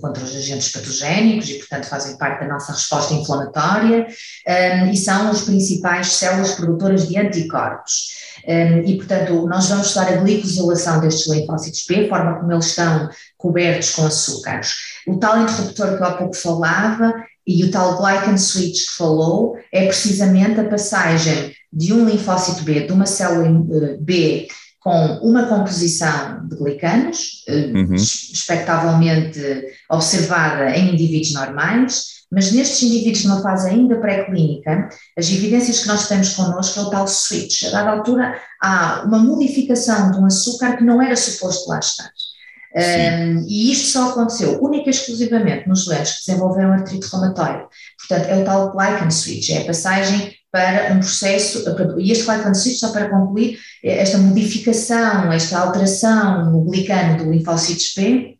contra 0.00 0.24
os 0.24 0.34
agentes 0.34 0.72
patogénicos 0.72 1.48
e, 1.50 1.54
portanto, 1.54 1.86
fazem 1.86 2.16
parte 2.16 2.40
da 2.40 2.48
nossa 2.48 2.72
resposta 2.72 3.12
inflamatória 3.14 4.06
um, 4.48 4.90
e 4.90 4.96
são 4.96 5.28
as 5.28 5.42
principais 5.42 6.14
células 6.14 6.52
produtoras 6.52 7.08
de 7.08 7.18
anticorpos. 7.18 8.22
Um, 8.48 8.78
e, 8.88 8.96
portanto, 8.96 9.46
nós 9.46 9.68
vamos 9.68 9.88
estudar 9.88 10.08
a 10.08 10.16
glicosilação 10.16 11.00
destes 11.00 11.30
linfócitos 11.30 11.84
B, 11.86 12.06
a 12.06 12.08
forma 12.08 12.40
como 12.40 12.52
eles 12.52 12.66
estão 12.66 13.08
cobertos 13.36 13.94
com 13.94 14.06
açúcares. 14.06 14.74
O 15.06 15.18
tal 15.18 15.42
interruptor 15.42 15.96
que 15.96 16.02
eu 16.02 16.06
há 16.06 16.12
pouco 16.12 16.34
falava 16.34 17.12
e 17.46 17.64
o 17.64 17.70
tal 17.70 17.98
glycan 17.98 18.36
switch 18.36 18.86
que 18.86 18.96
falou 18.96 19.56
é 19.72 19.86
precisamente 19.86 20.60
a 20.60 20.68
passagem 20.68 21.54
de 21.72 21.92
um 21.92 22.08
linfócito 22.08 22.62
B, 22.62 22.86
de 22.86 22.92
uma 22.92 23.06
célula 23.06 23.46
eh, 23.46 23.96
B 24.00 24.48
com 24.82 25.18
uma 25.18 25.46
composição 25.46 26.46
de 26.48 26.56
glicanos, 26.56 27.44
eh, 27.48 27.70
uhum. 27.72 27.94
expectavelmente 27.94 29.40
observada 29.88 30.70
em 30.76 30.92
indivíduos 30.92 31.32
normais, 31.34 32.12
mas 32.32 32.50
nestes 32.50 32.82
indivíduos 32.82 33.24
numa 33.24 33.42
fase 33.42 33.68
ainda 33.68 34.00
pré-clínica, 34.00 34.88
as 35.16 35.30
evidências 35.30 35.80
que 35.80 35.86
nós 35.86 36.08
temos 36.08 36.34
connosco 36.34 36.80
é 36.80 36.82
o 36.82 36.90
tal 36.90 37.06
switch. 37.06 37.62
A 37.64 37.70
dada 37.70 37.90
altura 37.90 38.34
há 38.60 39.04
uma 39.06 39.18
modificação 39.18 40.10
de 40.10 40.18
um 40.18 40.26
açúcar 40.26 40.76
que 40.76 40.84
não 40.84 41.00
era 41.00 41.14
suposto 41.14 41.68
lá 41.68 41.78
estar. 41.78 42.10
Um, 42.74 43.44
e 43.46 43.70
isto 43.70 43.88
só 43.88 44.10
aconteceu 44.10 44.58
única 44.62 44.88
e 44.88 44.90
exclusivamente 44.90 45.68
nos 45.68 45.84
doentes 45.84 46.20
que 46.20 46.26
desenvolveram 46.26 46.72
artrite 46.72 47.06
reumatoide. 47.06 47.66
Portanto, 47.98 48.28
é 48.30 48.36
o 48.38 48.44
tal 48.44 48.72
glycan 48.72 49.10
switch, 49.10 49.50
é 49.50 49.58
a 49.58 49.66
passagem 49.66 50.34
para 50.52 50.92
um 50.92 51.00
processo, 51.00 51.64
e 51.98 52.12
este 52.12 52.26
glycan 52.26 52.52
switch, 52.52 52.78
só 52.78 52.92
para 52.92 53.08
concluir, 53.08 53.58
esta 53.82 54.18
modificação, 54.18 55.32
esta 55.32 55.58
alteração 55.58 56.50
no 56.50 56.62
glicano 56.64 57.16
do 57.16 57.32
linfócitos 57.32 57.94
B, 57.96 58.36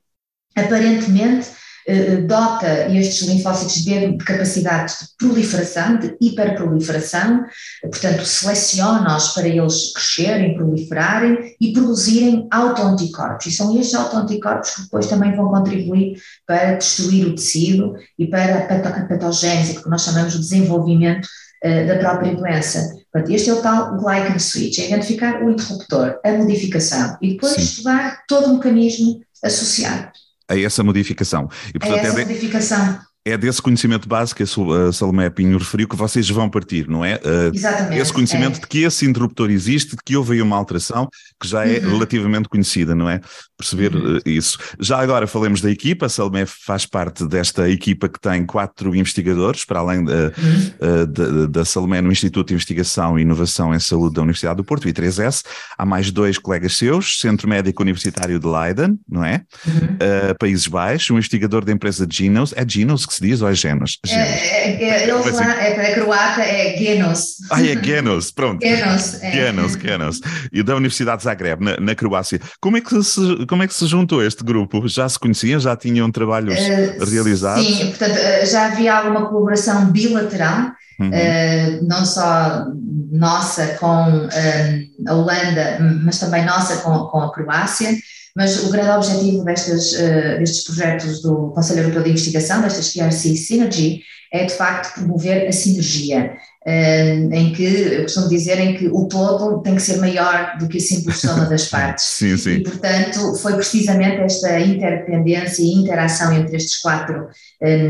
aparentemente 0.55 1.49
eh, 1.87 2.17
dota 2.17 2.87
estes 2.91 3.27
linfócitos 3.27 3.83
B 3.83 4.13
de 4.13 4.25
capacidade 4.25 4.93
de 4.93 5.09
proliferação, 5.19 5.99
de 5.99 6.15
hiperproliferação, 6.21 7.45
portanto 7.83 8.25
seleciona-os 8.27 9.29
para 9.29 9.49
eles 9.49 9.93
crescerem, 9.95 10.55
proliferarem 10.55 11.57
e 11.59 11.73
produzirem 11.73 12.47
autoanticorpos. 12.51 13.47
E 13.47 13.51
são 13.51 13.75
estes 13.77 13.95
autoanticorpos 13.95 14.71
que 14.71 14.83
depois 14.83 15.07
também 15.07 15.35
vão 15.35 15.49
contribuir 15.49 16.21
para 16.47 16.75
destruir 16.75 17.27
o 17.27 17.35
tecido 17.35 17.95
e 18.19 18.27
para 18.27 18.67
a 18.67 19.07
patogênese, 19.09 19.83
que 19.83 19.89
nós 19.89 20.03
chamamos 20.03 20.35
de 20.35 20.41
desenvolvimento 20.41 21.27
uh, 21.65 21.87
da 21.87 21.99
própria 21.99 22.35
doença. 22.35 22.97
Portanto, 23.13 23.35
este 23.35 23.51
é 23.51 23.55
o 23.55 23.61
tal 23.61 23.97
glycan 23.99 24.39
switch, 24.39 24.79
é 24.79 24.89
identificar 24.89 25.43
o 25.43 25.51
interruptor, 25.51 26.19
a 26.25 26.33
modificação 26.33 27.17
e 27.21 27.33
depois 27.33 27.53
Sim. 27.53 27.63
estudar 27.63 28.23
todo 28.27 28.47
o 28.47 28.55
mecanismo 28.55 29.21
associado 29.45 30.13
a 30.49 30.59
essa 30.59 30.85
modificação. 30.85 31.49
E, 31.75 31.79
portanto, 31.79 31.99
a 31.99 32.09
essa 32.09 32.21
é 32.21 32.25
de... 32.25 32.33
modificação 32.33 32.99
é 33.25 33.37
desse 33.37 33.63
conhecimento 33.63 34.09
básico 34.09 34.39
que 34.39 34.43
a 34.43 34.93
Salomé 34.93 35.31
Pinho 35.31 35.57
referiu 35.57 35.87
que 35.87 35.95
vocês 35.95 36.29
vão 36.29 36.51
partir, 36.51 36.89
não 36.89 37.05
é? 37.05 37.17
Uh, 37.17 37.55
Exatamente. 37.55 38.01
Esse 38.01 38.13
conhecimento 38.13 38.57
é. 38.57 38.61
de 38.61 38.67
que 38.67 38.79
esse 38.81 39.07
interruptor 39.07 39.49
existe, 39.49 39.91
de 39.91 40.03
que 40.05 40.17
houve 40.17 40.35
aí 40.35 40.43
uma 40.43 40.57
alteração 40.57 41.09
que 41.41 41.47
já 41.47 41.65
é 41.65 41.79
uhum. 41.79 41.93
relativamente 41.93 42.49
conhecida, 42.49 42.97
não 42.97 43.09
é? 43.09 43.21
Perceber 43.57 43.95
uhum. 43.95 44.17
uh, 44.17 44.21
isso. 44.27 44.59
Já 44.81 44.99
agora 44.99 45.29
falemos 45.29 45.61
da 45.61 45.71
equipa, 45.71 46.07
a 46.07 46.09
Salomé 46.09 46.45
faz 46.47 46.85
parte 46.85 47.25
desta 47.25 47.71
equipa 47.71 48.09
que 48.09 48.21
tem 48.21 48.45
quatro 48.45 48.95
investigadores, 48.95 49.65
para 49.65 49.79
além 49.79 50.05
da, 50.05 50.15
uhum. 50.15 51.03
uh, 51.03 51.07
da, 51.07 51.47
da 51.47 51.65
Salomé 51.65 52.01
no 52.01 52.11
Instituto 52.11 52.49
de 52.49 52.55
Investigação 52.55 53.17
e 53.17 53.23
Inovação 53.23 53.73
em 53.73 53.79
Saúde 53.79 54.17
da 54.17 54.23
Universidade 54.23 54.57
do 54.57 54.65
Porto, 54.65 54.89
I3S. 54.89 55.45
Há 55.79 55.87
mais 55.87 56.11
dois 56.11 56.39
colegas 56.39 56.77
seus, 56.77 57.21
Centro 57.21 57.49
Médico 57.49 57.83
Universitário 57.83 58.41
de 58.41 58.47
Leiden, 58.49 58.99
não 59.09 59.25
é? 59.25 59.43
Uhum. 59.65 60.35
Países 60.41 60.67
Baixos, 60.67 61.11
um 61.11 61.15
investigador 61.15 61.65
da 61.65 61.71
empresa 61.71 62.05
Genos, 62.11 62.53
é 62.57 62.69
Genos 62.69 63.07
que 63.07 63.12
se 63.15 63.23
diz 63.23 63.43
ou 63.43 63.49
é 63.49 63.55
Genos? 63.55 63.99
É, 64.07 64.15
é, 64.15 64.85
é, 64.85 65.09
eles 65.09 65.35
lá, 65.35 65.63
é, 65.63 65.75
para 65.75 65.89
a 65.89 65.95
croata 65.95 66.43
é 66.43 66.77
Genos. 66.77 67.37
Ah, 67.51 67.63
é 67.63 67.83
Genos, 67.83 68.31
pronto. 68.31 68.65
Genos, 68.65 69.23
é. 69.23 69.33
Genos, 69.33 69.73
Genos. 69.75 70.21
E 70.53 70.63
da 70.63 70.77
Universidade 70.77 71.19
de 71.19 71.25
Zagreb, 71.25 71.63
na, 71.63 71.77
na, 71.79 71.95
Croácia. 71.95 72.41
Como 72.61 72.77
é, 72.77 72.81
que 72.81 73.03
se, 73.03 73.47
como 73.47 73.63
é 73.63 73.69
que 73.69 73.75
se 73.75 73.87
juntou 73.87 74.25
este 74.25 74.43
grupo? 74.45 74.87
Já 74.89 75.09
se 75.09 75.19
conheciam? 75.19 75.61
Já 75.61 75.77
tinham 75.77 76.11
trabalhos 76.11 76.59
uh, 76.59 77.05
realizados? 77.05 77.65
Sim, 77.65 77.87
portanto, 77.87 78.17
eh, 78.17 78.47
já 78.47 78.67
havia 78.67 78.95
alguma 78.95 79.29
colaboração 79.29 79.87
bilateral, 79.87 80.73
uhum. 80.99 81.09
uh, 81.09 81.87
não 81.87 82.05
só 82.05 82.67
nossa 83.11 83.67
com 83.79 84.27
uh, 84.27 85.09
a 85.09 85.15
Holanda, 85.15 85.79
mas 86.03 86.19
também 86.19 86.45
nossa 86.45 86.79
com, 86.79 87.07
com 87.07 87.21
a 87.21 87.33
Croácia. 87.33 87.91
Mas 88.37 88.65
o 88.65 88.71
grande 88.71 88.91
objetivo 88.91 89.45
destes, 89.45 89.93
uh, 89.93 90.39
destes 90.39 90.65
projetos 90.65 91.21
do 91.23 91.51
Conselho 91.51 91.81
Europeu 91.81 92.03
de 92.03 92.11
Investigação, 92.11 92.63
destas 92.63 92.93
TRC 92.93 93.37
Synergy, 93.37 94.03
é 94.33 94.47
de 94.47 94.55
facto 94.55 94.95
promover 94.95 95.47
a 95.47 95.53
sinergia, 95.53 96.33
em 96.65 97.53
que, 97.53 97.63
eu 97.63 98.03
costumo 98.05 98.31
dizer, 98.31 98.59
em 98.59 98.75
que 98.75 98.89
o 98.89 99.07
todo 99.07 99.61
tem 99.61 99.75
que 99.75 99.83
ser 99.83 99.99
maior 99.99 100.57
do 100.59 100.69
que 100.69 100.79
a 100.79 100.81
simples 100.81 101.19
soma 101.19 101.45
das 101.45 101.69
partes. 101.69 102.05
sim, 102.07 102.35
sim. 102.39 102.53
E, 102.53 102.63
portanto, 102.63 103.35
foi 103.35 103.53
precisamente 103.57 104.23
esta 104.23 104.59
interdependência 104.59 105.63
e 105.63 105.75
interação 105.75 106.33
entre 106.33 106.57
estes 106.57 106.79
quatro 106.79 107.29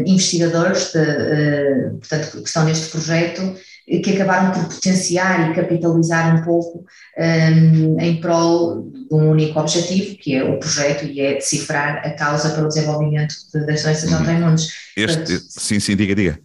investigadores 0.04 0.92
de, 0.92 1.90
portanto, 2.00 2.42
que 2.42 2.48
estão 2.48 2.64
neste 2.64 2.90
projeto 2.90 3.54
que 3.86 4.12
acabaram 4.14 4.52
por 4.52 4.74
potenciar 4.74 5.50
e 5.50 5.54
capitalizar 5.54 6.36
um 6.36 6.44
pouco 6.44 6.84
um, 7.18 8.00
em 8.00 8.20
prol 8.20 8.90
de 8.90 9.14
um 9.14 9.30
único 9.30 9.58
objetivo, 9.58 10.16
que 10.16 10.34
é 10.34 10.44
o 10.44 10.58
projeto 10.58 11.04
e 11.04 11.20
é 11.20 11.34
decifrar 11.34 11.98
a 11.98 12.10
causa 12.10 12.50
para 12.50 12.64
o 12.64 12.68
desenvolvimento 12.68 13.34
das 13.52 13.82
doenças 13.82 14.10
uhum. 14.10 14.18
autoimunes. 14.18 14.68
Este, 14.96 15.38
sim, 15.48 15.80
sim, 15.80 15.96
diga, 15.96 16.14
diga. 16.14 16.38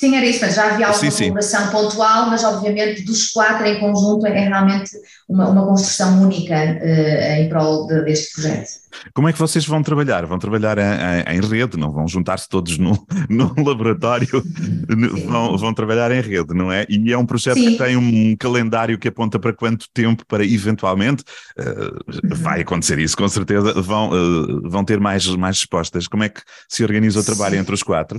Sim, 0.00 0.16
era 0.16 0.24
isso, 0.24 0.40
mas 0.40 0.54
já 0.54 0.64
havia 0.64 0.86
alguma 0.86 1.10
sim, 1.10 1.24
colaboração 1.24 1.66
sim. 1.66 1.70
pontual, 1.72 2.30
mas 2.30 2.42
obviamente 2.42 3.02
dos 3.02 3.28
quatro 3.28 3.66
em 3.66 3.78
conjunto 3.78 4.26
é 4.26 4.48
realmente 4.48 4.92
uma, 5.28 5.46
uma 5.50 5.66
construção 5.66 6.22
única 6.22 6.54
uh, 6.54 7.38
em 7.38 7.50
prol 7.50 7.86
de, 7.86 8.02
deste 8.04 8.32
projeto. 8.32 8.70
Como 9.12 9.28
é 9.28 9.32
que 9.34 9.38
vocês 9.38 9.66
vão 9.66 9.82
trabalhar? 9.82 10.24
Vão 10.24 10.38
trabalhar 10.38 10.78
em, 10.78 11.36
em 11.36 11.40
rede, 11.42 11.76
não 11.76 11.92
vão 11.92 12.08
juntar-se 12.08 12.48
todos 12.48 12.78
no, 12.78 13.06
no 13.28 13.52
laboratório, 13.62 14.42
vão, 15.26 15.58
vão, 15.58 15.74
trabalhar 15.74 16.10
em 16.12 16.22
rede, 16.22 16.54
não 16.54 16.72
é? 16.72 16.86
E 16.88 17.12
é 17.12 17.18
um 17.18 17.26
projeto 17.26 17.58
sim. 17.58 17.72
que 17.72 17.76
tem 17.76 17.94
um 17.94 18.34
calendário 18.38 18.98
que 18.98 19.08
aponta 19.08 19.38
para 19.38 19.52
quanto 19.52 19.84
tempo 19.92 20.24
para 20.26 20.46
eventualmente, 20.46 21.24
uh, 21.58 22.34
vai 22.34 22.62
acontecer 22.62 22.98
isso 22.98 23.18
com 23.18 23.28
certeza, 23.28 23.74
vão, 23.82 24.08
uh, 24.08 24.66
vão 24.66 24.82
ter 24.82 24.98
mais, 24.98 25.26
mais 25.36 25.58
respostas. 25.58 26.08
Como 26.08 26.24
é 26.24 26.30
que 26.30 26.40
se 26.66 26.82
organiza 26.82 27.20
o 27.20 27.22
trabalho 27.22 27.56
entre 27.56 27.74
os 27.74 27.82
quatro? 27.82 28.18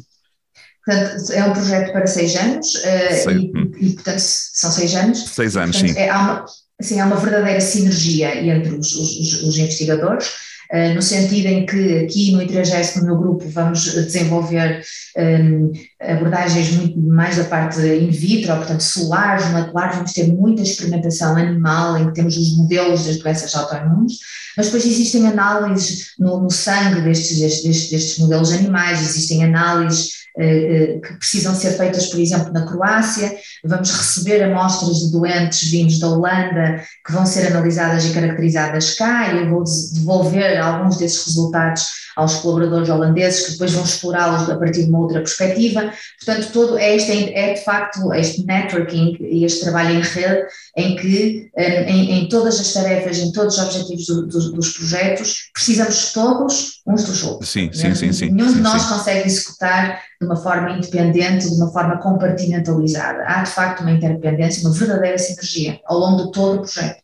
Portanto, 0.85 1.31
é 1.31 1.43
um 1.43 1.53
projeto 1.53 1.91
para 1.91 2.07
seis 2.07 2.35
anos 2.35 2.75
uh, 2.75 3.31
e, 3.31 3.51
hum. 3.55 3.71
e, 3.79 3.89
portanto, 3.91 4.19
são 4.19 4.71
seis 4.71 4.95
anos. 4.95 5.25
Seis 5.25 5.55
anos, 5.55 5.77
portanto, 5.77 5.95
sim. 5.95 5.99
É, 5.99 6.09
há, 6.09 6.19
uma, 6.19 6.45
assim, 6.79 6.99
há 6.99 7.05
uma 7.05 7.17
verdadeira 7.17 7.61
sinergia 7.61 8.35
entre 8.43 8.75
os, 8.75 8.95
os, 8.95 9.43
os 9.43 9.57
investigadores, 9.59 10.27
uh, 10.73 10.95
no 10.95 11.01
sentido 11.01 11.45
em 11.45 11.67
que 11.67 11.99
aqui 11.99 12.31
no 12.31 12.41
ITRAGES, 12.41 12.95
no 12.95 13.05
meu 13.05 13.17
grupo, 13.17 13.47
vamos 13.49 13.93
desenvolver 13.93 14.81
um, 15.15 15.71
abordagens 16.01 16.71
muito 16.71 16.99
mais 16.99 17.37
da 17.37 17.43
parte 17.43 17.79
in 17.79 18.09
vitro, 18.09 18.55
portanto, 18.55 18.81
solares, 18.81 19.45
moleculares, 19.49 19.97
vamos 19.97 20.13
ter 20.13 20.27
muita 20.29 20.63
experimentação 20.63 21.37
animal, 21.37 21.95
em 21.99 22.07
que 22.07 22.13
temos 22.13 22.35
os 22.37 22.57
modelos 22.57 23.05
das 23.05 23.19
doenças 23.19 23.53
autoimunes, 23.53 24.17
mas 24.57 24.65
depois 24.65 24.85
existem 24.85 25.27
análises 25.27 26.13
no, 26.17 26.41
no 26.41 26.49
sangue 26.49 27.01
destes, 27.01 27.39
destes, 27.39 27.89
destes 27.89 28.17
modelos 28.17 28.51
animais, 28.51 28.99
existem 28.99 29.43
análises 29.43 30.09
eh, 30.09 30.09
eh, 30.09 30.20
que 30.35 31.13
precisam 31.17 31.53
ser 31.53 31.71
feitas, 31.71 32.07
por 32.07 32.19
exemplo, 32.19 32.53
na 32.53 32.65
Croácia. 32.65 33.35
Vamos 33.63 33.91
receber 33.91 34.43
amostras 34.43 34.97
de 34.97 35.11
doentes 35.11 35.69
vindos 35.69 35.99
da 35.99 36.07
Holanda 36.07 36.83
que 37.05 37.11
vão 37.11 37.25
ser 37.25 37.47
analisadas 37.47 38.05
e 38.05 38.13
caracterizadas 38.13 38.93
cá, 38.93 39.33
e 39.33 39.39
eu 39.39 39.49
vou 39.49 39.63
devolver 39.93 40.59
alguns 40.59 40.97
desses 40.97 41.25
resultados 41.25 42.01
aos 42.15 42.35
colaboradores 42.35 42.89
holandeses 42.89 43.45
que 43.45 43.51
depois 43.53 43.71
vão 43.71 43.83
explorá-los 43.83 44.49
a 44.49 44.57
partir 44.57 44.83
de 44.83 44.89
uma 44.89 44.99
outra 44.99 45.19
perspectiva. 45.19 45.91
Portanto, 46.23 46.51
todo 46.51 46.77
este 46.77 47.33
é 47.33 47.53
de 47.53 47.63
facto 47.63 48.13
este 48.13 48.45
networking 48.45 49.17
e 49.19 49.45
este 49.45 49.61
trabalho 49.61 49.95
em 49.95 50.01
rede 50.01 50.47
em 50.77 50.95
que 50.95 51.49
eh, 51.55 51.89
em, 51.89 52.19
em 52.19 52.29
todas 52.29 52.59
as 52.59 52.73
tarefas, 52.73 53.17
em 53.17 53.31
todos 53.31 53.57
os 53.57 53.63
objetivos 53.63 54.05
do, 54.05 54.27
do, 54.27 54.51
dos 54.53 54.73
projetos, 54.73 55.49
precisamos 55.53 56.11
todos 56.13 56.81
uns 56.85 57.03
dos 57.03 57.23
outros. 57.23 57.49
Sim, 57.49 57.69
sim, 57.73 57.95
sim, 57.95 58.11
sim. 58.11 58.29
Nenhum 58.29 58.49
sim, 58.49 58.55
de 58.55 58.61
nós 58.61 58.81
sim. 58.81 58.89
consegue 58.89 59.27
executar 59.27 60.01
de 60.21 60.27
uma 60.27 60.35
forma 60.35 60.69
independente, 60.69 61.49
de 61.49 61.55
uma 61.55 61.71
forma 61.71 61.97
compartimentalizada. 61.97 63.23
Há 63.25 63.41
de 63.41 63.49
facto 63.49 63.81
uma 63.81 63.91
interdependência, 63.91 64.67
uma 64.67 64.77
verdadeira 64.77 65.17
sinergia 65.17 65.79
ao 65.83 65.97
longo 65.97 66.25
de 66.25 66.31
todo 66.31 66.57
o 66.57 66.61
projeto. 66.61 67.01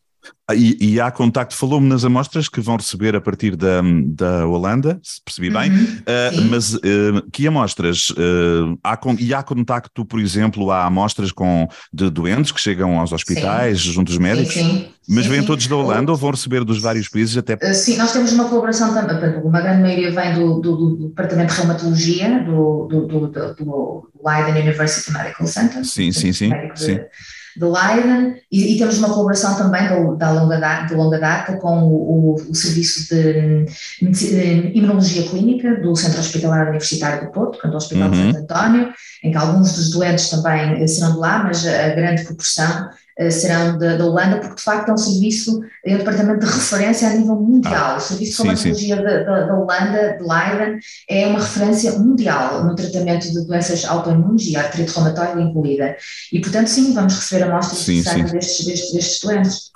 Ah, 0.49 0.55
e, 0.55 0.77
e, 0.79 1.01
há 1.01 1.11
contacto, 1.11 1.53
falou-me 1.53 1.89
nas 1.89 2.05
amostras 2.05 2.47
que 2.47 2.61
vão 2.61 2.77
receber 2.77 3.13
a 3.17 3.19
partir 3.19 3.53
da, 3.57 3.81
da 4.05 4.47
Holanda, 4.47 4.97
se 5.03 5.21
percebi 5.21 5.49
bem, 5.49 5.69
uhum, 5.69 5.83
uh, 5.83 6.41
mas 6.49 6.73
uh, 6.75 7.29
que 7.33 7.45
amostras? 7.45 8.11
Uh, 8.11 8.79
há, 8.81 8.97
e 9.19 9.33
há 9.33 9.43
contacto, 9.43 10.05
por 10.05 10.21
exemplo, 10.21 10.71
há 10.71 10.85
amostras 10.85 11.33
com, 11.33 11.67
de 11.91 12.09
doentes 12.09 12.53
que 12.53 12.61
chegam 12.61 12.97
aos 12.97 13.11
hospitais, 13.11 13.81
sim. 13.81 13.91
junto 13.91 14.07
dos 14.07 14.17
médicos? 14.17 14.53
Sim, 14.53 14.69
sim. 14.69 14.87
Mas 15.09 15.25
vêm 15.25 15.43
todos 15.43 15.67
da 15.67 15.75
Holanda 15.75 16.11
ou 16.11 16.17
vão 16.17 16.31
receber 16.31 16.63
dos 16.63 16.81
vários 16.81 17.09
países 17.09 17.35
até? 17.35 17.57
Sim, 17.73 17.97
nós 17.97 18.13
temos 18.13 18.31
uma 18.31 18.45
colaboração 18.45 18.93
também, 18.93 19.41
uma 19.41 19.59
grande 19.59 19.81
maioria 19.81 20.11
vem 20.11 20.33
do, 20.33 20.61
do, 20.61 20.75
do 20.75 21.07
Departamento 21.09 21.53
de 21.53 21.59
Reumatologia, 21.59 22.43
do, 22.45 22.87
do, 22.87 23.07
do, 23.07 23.27
do 23.27 24.09
Leiden 24.25 24.63
University 24.63 25.11
Medical 25.11 25.47
Center. 25.47 25.83
Sim, 25.83 26.13
sim, 26.13 26.31
sim. 26.31 26.51
sim 26.73 26.99
de 26.99 27.36
Leiden 27.65 28.35
e, 28.51 28.75
e, 28.75 28.77
temos 28.77 28.97
uma 28.97 29.09
colaboração 29.09 29.55
também 29.55 29.87
do, 29.87 30.15
da 30.15 30.31
longa 30.31 30.59
data, 30.59 30.87
de 30.87 30.95
longa 30.95 31.19
data 31.19 31.57
com 31.57 31.83
o, 31.83 32.31
o, 32.31 32.35
o 32.35 32.55
Serviço 32.55 33.13
de, 33.13 33.65
de, 34.01 34.77
Imunologia 34.77 35.27
Clínica 35.27 35.75
do 35.81 35.95
Centro 35.95 36.19
Hospitalar 36.19 36.67
Universitário 36.67 37.25
do 37.25 37.31
Porto, 37.31 37.59
que 37.59 37.67
é 37.67 37.69
o 37.69 37.75
Hospital 37.75 38.09
uhum. 38.09 38.11
de 38.11 38.33
Santo 38.33 38.37
António, 38.39 38.93
em 39.23 39.31
que 39.31 39.37
alguns 39.37 39.73
dos 39.73 39.91
doentes 39.91 40.29
também 40.29 40.87
serão 40.87 41.13
de 41.13 41.17
lá, 41.19 41.43
mas 41.43 41.65
a 41.65 41.89
grande 41.89 42.23
proporção 42.23 42.89
serão 43.31 43.77
da, 43.77 44.05
Holanda, 44.05 44.37
porque 44.37 44.55
de 44.55 44.61
facto 44.61 44.89
é 44.89 44.93
um 44.93 44.97
serviço, 44.97 45.61
é 45.85 45.95
um 45.95 45.97
departamento 45.97 46.45
de 46.45 46.51
referência 46.51 47.09
a 47.09 47.13
nível 47.13 47.35
mundial. 47.35 47.93
Ah, 47.93 47.97
o 47.97 47.99
Serviço 47.99 48.31
de 48.31 48.37
Farmacologia 48.37 48.95
da, 48.95 49.55
Holanda, 49.55 50.17
de 50.17 50.23
Leiden, 50.23 50.79
é 51.09 51.27
uma 51.27 51.39
referência 51.39 51.93
mundial 51.93 52.63
no 52.63 52.75
tratamento 52.75 53.31
de 53.31 53.45
doenças 53.45 53.85
autoimunes 53.85 54.45
e 54.47 54.55
artrite 54.55 54.93
reumatoide 54.93 55.41
incluída. 55.41 55.95
E 56.31 56.39
portanto, 56.39 56.67
sim, 56.67 56.93
vamos 56.93 57.15
receber 57.15 57.43
amostras 57.43 57.79
sim, 57.79 57.95
de 57.95 58.03
sangue 58.03 58.31
destes, 58.31 58.65
destes, 58.65 58.93
destes 58.93 59.21
doentes 59.21 59.71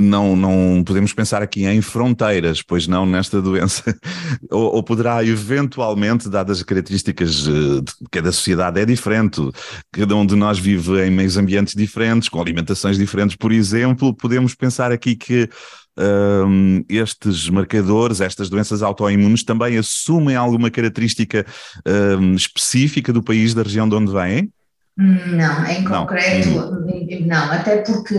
não, 0.00 0.34
não 0.34 0.82
podemos 0.84 1.12
pensar 1.12 1.42
aqui 1.42 1.64
em 1.66 1.80
fronteiras, 1.80 2.62
pois 2.62 2.86
não 2.86 3.04
nesta 3.06 3.40
doença, 3.40 3.96
ou, 4.50 4.76
ou, 4.76 4.82
poderá 4.82 5.24
eventualmente, 5.24 6.28
dadas 6.28 6.58
as 6.58 6.64
características 6.64 7.46
eh, 7.46 7.80
de 7.80 8.08
cada 8.10 8.32
sociedade 8.32 8.80
é 8.80 8.84
diferente, 8.84 9.40
cada 9.92 10.16
um 10.16 10.24
de 10.24 10.34
nós 10.34 10.58
vive 10.58 11.04
em 11.04 11.10
meios 11.10 11.36
ambientes 11.36 11.74
diferentes, 11.74 12.28
com 12.28 12.40
alimentações 12.40 12.98
diferentes, 12.98 13.36
por 13.36 13.52
exemplo, 13.52 14.14
podemos 14.14 14.54
pensar 14.54 14.90
aqui 14.90 15.14
que 15.14 15.48
um, 15.98 16.84
estes 16.88 17.48
marcadores, 17.48 18.20
estas 18.20 18.48
doenças 18.48 18.82
autoimunes 18.82 19.44
também 19.44 19.76
assumem 19.76 20.36
alguma 20.36 20.70
característica 20.70 21.44
um, 22.18 22.34
específica 22.34 23.12
do 23.12 23.22
país, 23.22 23.54
da 23.54 23.62
região 23.62 23.88
de 23.88 23.94
onde 23.94 24.12
vêm? 24.12 24.50
Não, 25.00 25.66
em 25.66 25.82
concreto, 25.82 26.50
não, 26.50 27.26
não 27.26 27.52
até 27.52 27.78
porque 27.78 28.14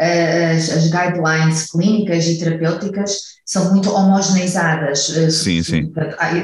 uh, 0.00 0.56
as, 0.56 0.70
as, 0.70 0.84
guidelines 0.84 1.70
clínicas 1.70 2.26
e 2.26 2.38
terapêuticas 2.38 3.32
são 3.44 3.70
muito 3.70 3.90
homogeneizadas, 3.90 5.10
uh, 5.10 5.30
sim, 5.30 5.62
sim. 5.62 5.92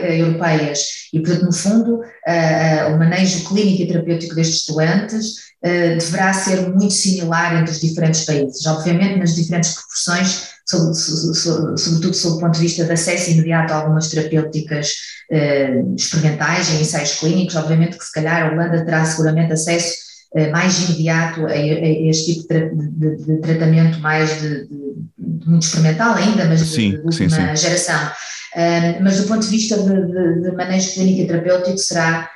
europeias, 0.03 1.09
e 1.11 1.21
portanto, 1.21 1.47
no 1.47 1.53
fundo, 1.53 2.01
uh, 2.01 2.95
o 2.95 2.99
manejo 2.99 3.49
clínico 3.49 3.83
e 3.83 3.89
terapêutico 3.89 4.35
destes 4.35 4.67
doentes 4.67 5.49
deverá 5.61 6.33
ser 6.33 6.69
muito 6.69 6.93
similar 6.93 7.61
entre 7.61 7.73
os 7.73 7.81
diferentes 7.81 8.25
países, 8.25 8.65
obviamente 8.65 9.19
nas 9.19 9.35
diferentes 9.35 9.75
proporções 9.75 10.51
sobretudo 10.69 12.15
sob 12.15 12.37
o 12.37 12.41
ponto 12.41 12.55
de 12.55 12.61
vista 12.61 12.85
de 12.85 12.93
acesso 12.93 13.31
imediato 13.31 13.73
a 13.73 13.77
algumas 13.77 14.09
terapêuticas 14.09 14.95
eh, 15.31 15.83
experimentais 15.97 16.71
em 16.71 16.83
ensaios 16.83 17.15
clínicos, 17.15 17.57
obviamente 17.57 17.97
que 17.97 18.05
se 18.05 18.13
calhar 18.13 18.43
a 18.47 18.53
Holanda 18.53 18.85
terá 18.85 19.05
seguramente 19.05 19.53
acesso 19.53 19.97
eh, 20.35 20.51
mais 20.51 20.79
imediato 20.89 21.47
a, 21.47 21.57
este 21.57 22.35
tipo 22.35 22.53
de, 22.53 22.71
de, 22.91 23.17
de 23.25 23.37
tratamento 23.39 23.99
mais 24.01 24.41
de, 24.41 24.67
de, 24.69 25.49
muito 25.49 25.63
experimental 25.63 26.15
ainda, 26.15 26.45
mas 26.45 26.61
sim, 26.61 26.91
de, 26.91 26.97
última 26.99 27.31
sim, 27.31 27.57
sim. 27.57 27.57
geração. 27.57 28.11
Uh, 28.55 29.03
mas 29.03 29.19
do 29.19 29.29
ponto 29.29 29.45
de 29.45 29.51
vista 29.51 29.77
de, 29.77 30.51
manejo 30.53 30.93
clínico 30.95 31.21
e 31.21 31.27
terapêutico 31.27 31.79
será 31.79 32.29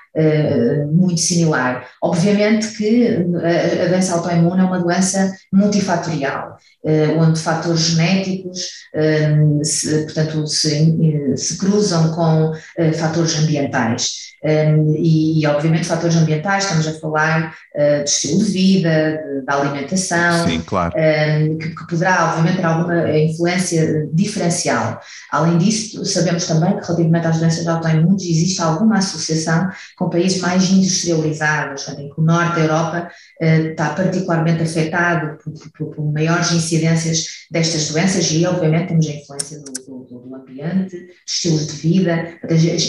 muito 0.92 1.20
similar. 1.20 1.86
Obviamente 2.02 2.68
que 2.76 3.08
a, 3.08 3.88
doença 3.88 4.14
autoimune 4.14 4.60
é 4.60 4.64
uma 4.64 4.80
doença 4.80 5.32
multifatorial. 5.52 6.58
Eh, 6.84 7.14
onde 7.16 7.38
fatores 7.38 7.80
genéticos, 7.80 8.58
eh, 8.92 9.36
se, 9.62 10.02
portanto, 10.02 10.48
se, 10.48 11.36
se, 11.36 11.56
cruzam 11.56 12.12
com 12.12 12.52
eh, 12.76 12.92
fatores 12.92 13.38
ambientais. 13.38 14.32
Um, 14.44 14.96
e, 14.98 15.46
obviamente, 15.46 15.86
fatores 15.86 16.16
ambientais, 16.16 16.64
estamos 16.64 16.88
a 16.88 16.98
falar 16.98 17.54
uh, 17.76 17.98
do 17.98 18.04
estilo 18.04 18.44
de 18.44 18.50
vida, 18.50 19.22
de, 19.24 19.46
da 19.46 19.54
alimentação, 19.54 20.48
Sim, 20.48 20.60
claro. 20.66 20.92
um, 20.96 21.58
que, 21.58 21.68
que, 21.68 21.86
poderá, 21.86 22.30
obviamente, 22.30 22.56
ter 22.56 22.64
alguma 22.64 23.16
influência 23.16 24.08
diferencial. 24.12 25.00
Além 25.30 25.58
disso, 25.58 26.04
sabemos 26.04 26.44
também 26.44 26.76
que, 26.76 26.84
relativamente 26.84 27.26
às 27.28 27.38
doenças 27.38 27.68
autoimunes, 27.68 28.24
existe 28.24 28.60
alguma 28.60 28.98
associação 28.98 29.68
com 30.02 30.10
países 30.10 30.40
mais 30.40 30.68
industrializados, 30.70 31.88
em 31.90 32.08
que 32.08 32.20
o 32.20 32.24
norte 32.24 32.56
da 32.56 32.62
Europa 32.62 33.10
uh, 33.40 33.44
está 33.44 33.90
particularmente 33.90 34.62
afetado 34.62 35.38
por, 35.38 35.52
por, 35.70 35.94
por, 35.94 36.12
maiores 36.12 36.50
incidências 36.50 37.46
destas 37.50 37.88
doenças 37.88 38.30
e, 38.32 38.44
obviamente, 38.44 38.88
temos 38.88 39.06
a 39.06 39.12
influência 39.12 39.60
do, 39.60 39.72
do, 39.72 40.18
do 40.18 40.34
ambiente, 40.34 40.96
dos 40.96 41.34
estilos 41.34 41.66
de 41.68 41.76
vida 41.76 42.38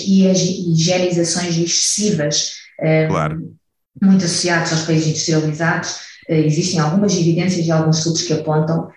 e 0.08 0.28
as 0.28 0.40
higienizações 0.40 1.56
excessivas 1.58 2.56
claro. 3.08 3.54
muito 4.02 4.26
associados 4.26 4.72
aos 4.72 4.82
países 4.84 5.08
industrializados, 5.08 5.98
existem 6.28 6.80
algumas 6.80 7.14
evidências 7.14 7.66
e 7.66 7.72
alguns 7.72 7.98
estudos 8.00 8.24
que 8.24 8.34
apontam 8.34 8.90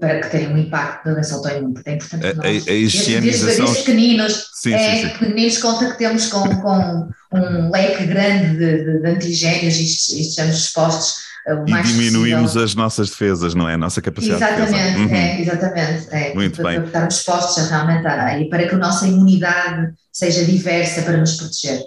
para 0.00 0.20
que 0.20 0.30
tenha 0.30 0.48
um 0.48 0.56
impacto 0.56 1.04
da 1.04 1.12
doença 1.12 1.34
autoimune. 1.34 1.74
Portanto, 1.74 1.88
é 1.88 1.94
importante 1.94 2.30
que 2.30 2.36
nós, 2.36 2.68
a, 2.68 2.70
a 2.70 2.74
higienização... 2.74 3.66
desde 3.66 3.84
pequeninos, 3.84 4.50
sim, 4.54 4.72
é, 4.72 4.96
sim, 4.96 5.02
sim. 5.02 5.18
pequeninos 5.18 5.58
conta 5.58 5.90
que 5.90 5.98
temos 5.98 6.26
com, 6.28 6.48
com 6.60 7.08
um 7.32 7.70
leque 7.70 8.06
grande 8.06 8.56
de, 8.56 8.84
de, 8.84 9.02
de 9.02 9.08
antigénios 9.08 9.76
e, 9.76 10.16
e 10.16 10.22
estamos 10.22 10.56
expostos 10.56 11.28
e 11.66 11.82
diminuímos 11.82 12.42
possível. 12.42 12.64
as 12.64 12.74
nossas 12.74 13.10
defesas, 13.10 13.54
não 13.54 13.68
é? 13.68 13.74
A 13.74 13.78
nossa 13.78 14.02
capacidade 14.02 14.42
exatamente, 14.42 14.96
de 14.96 15.02
defesa. 15.06 15.16
É, 15.16 15.40
exatamente, 15.40 16.08
é, 16.10 16.34
Muito 16.34 16.62
para, 16.62 16.70
bem. 16.70 16.78
Para 16.78 16.86
estarmos 16.86 17.14
expostos 17.16 17.58
a 17.58 17.68
realmente 17.68 18.06
a, 18.06 18.38
e 18.38 18.48
para 18.50 18.68
que 18.68 18.74
a 18.74 18.78
nossa 18.78 19.06
imunidade 19.06 19.92
seja 20.12 20.44
diversa 20.44 21.02
para 21.02 21.16
nos 21.16 21.36
proteger. 21.36 21.80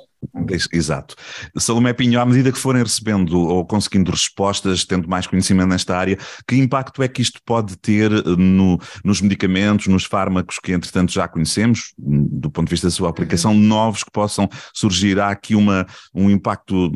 Exato. 0.72 1.16
Salomé 1.58 1.94
Pinho, 1.94 2.20
à 2.20 2.26
medida 2.26 2.52
que 2.52 2.58
forem 2.58 2.84
recebendo 2.84 3.40
ou 3.40 3.66
conseguindo 3.66 4.12
respostas, 4.12 4.86
tendo 4.86 5.10
mais 5.10 5.26
conhecimento 5.26 5.70
nesta 5.70 5.98
área, 5.98 6.18
que 6.48 6.56
impacto 6.56 7.02
é 7.02 7.08
que 7.08 7.22
isto 7.22 7.40
pode 7.46 7.78
ter 7.78 8.12
eh, 8.12 8.24
no, 8.38 8.80
nos 9.04 9.22
medicamentos, 9.22 9.88
nos 9.88 10.06
fármacos 10.06 10.60
que 10.60 10.74
entretanto 10.74 11.12
já 11.12 11.28
conhecemos, 11.28 11.94
do 11.98 12.50
ponto 12.52 12.68
de 12.68 12.72
vista 12.72 12.88
da 12.88 12.92
sua 12.92 13.10
aplicação, 13.10 13.52
uhum. 13.52 13.60
novos 13.60 14.04
que 14.04 14.12
possam 14.12 14.48
surgir? 14.74 15.20
Há 15.20 15.30
aqui 15.30 15.56
uma, 15.56 15.88
um 16.14 16.30
impacto 16.30 16.92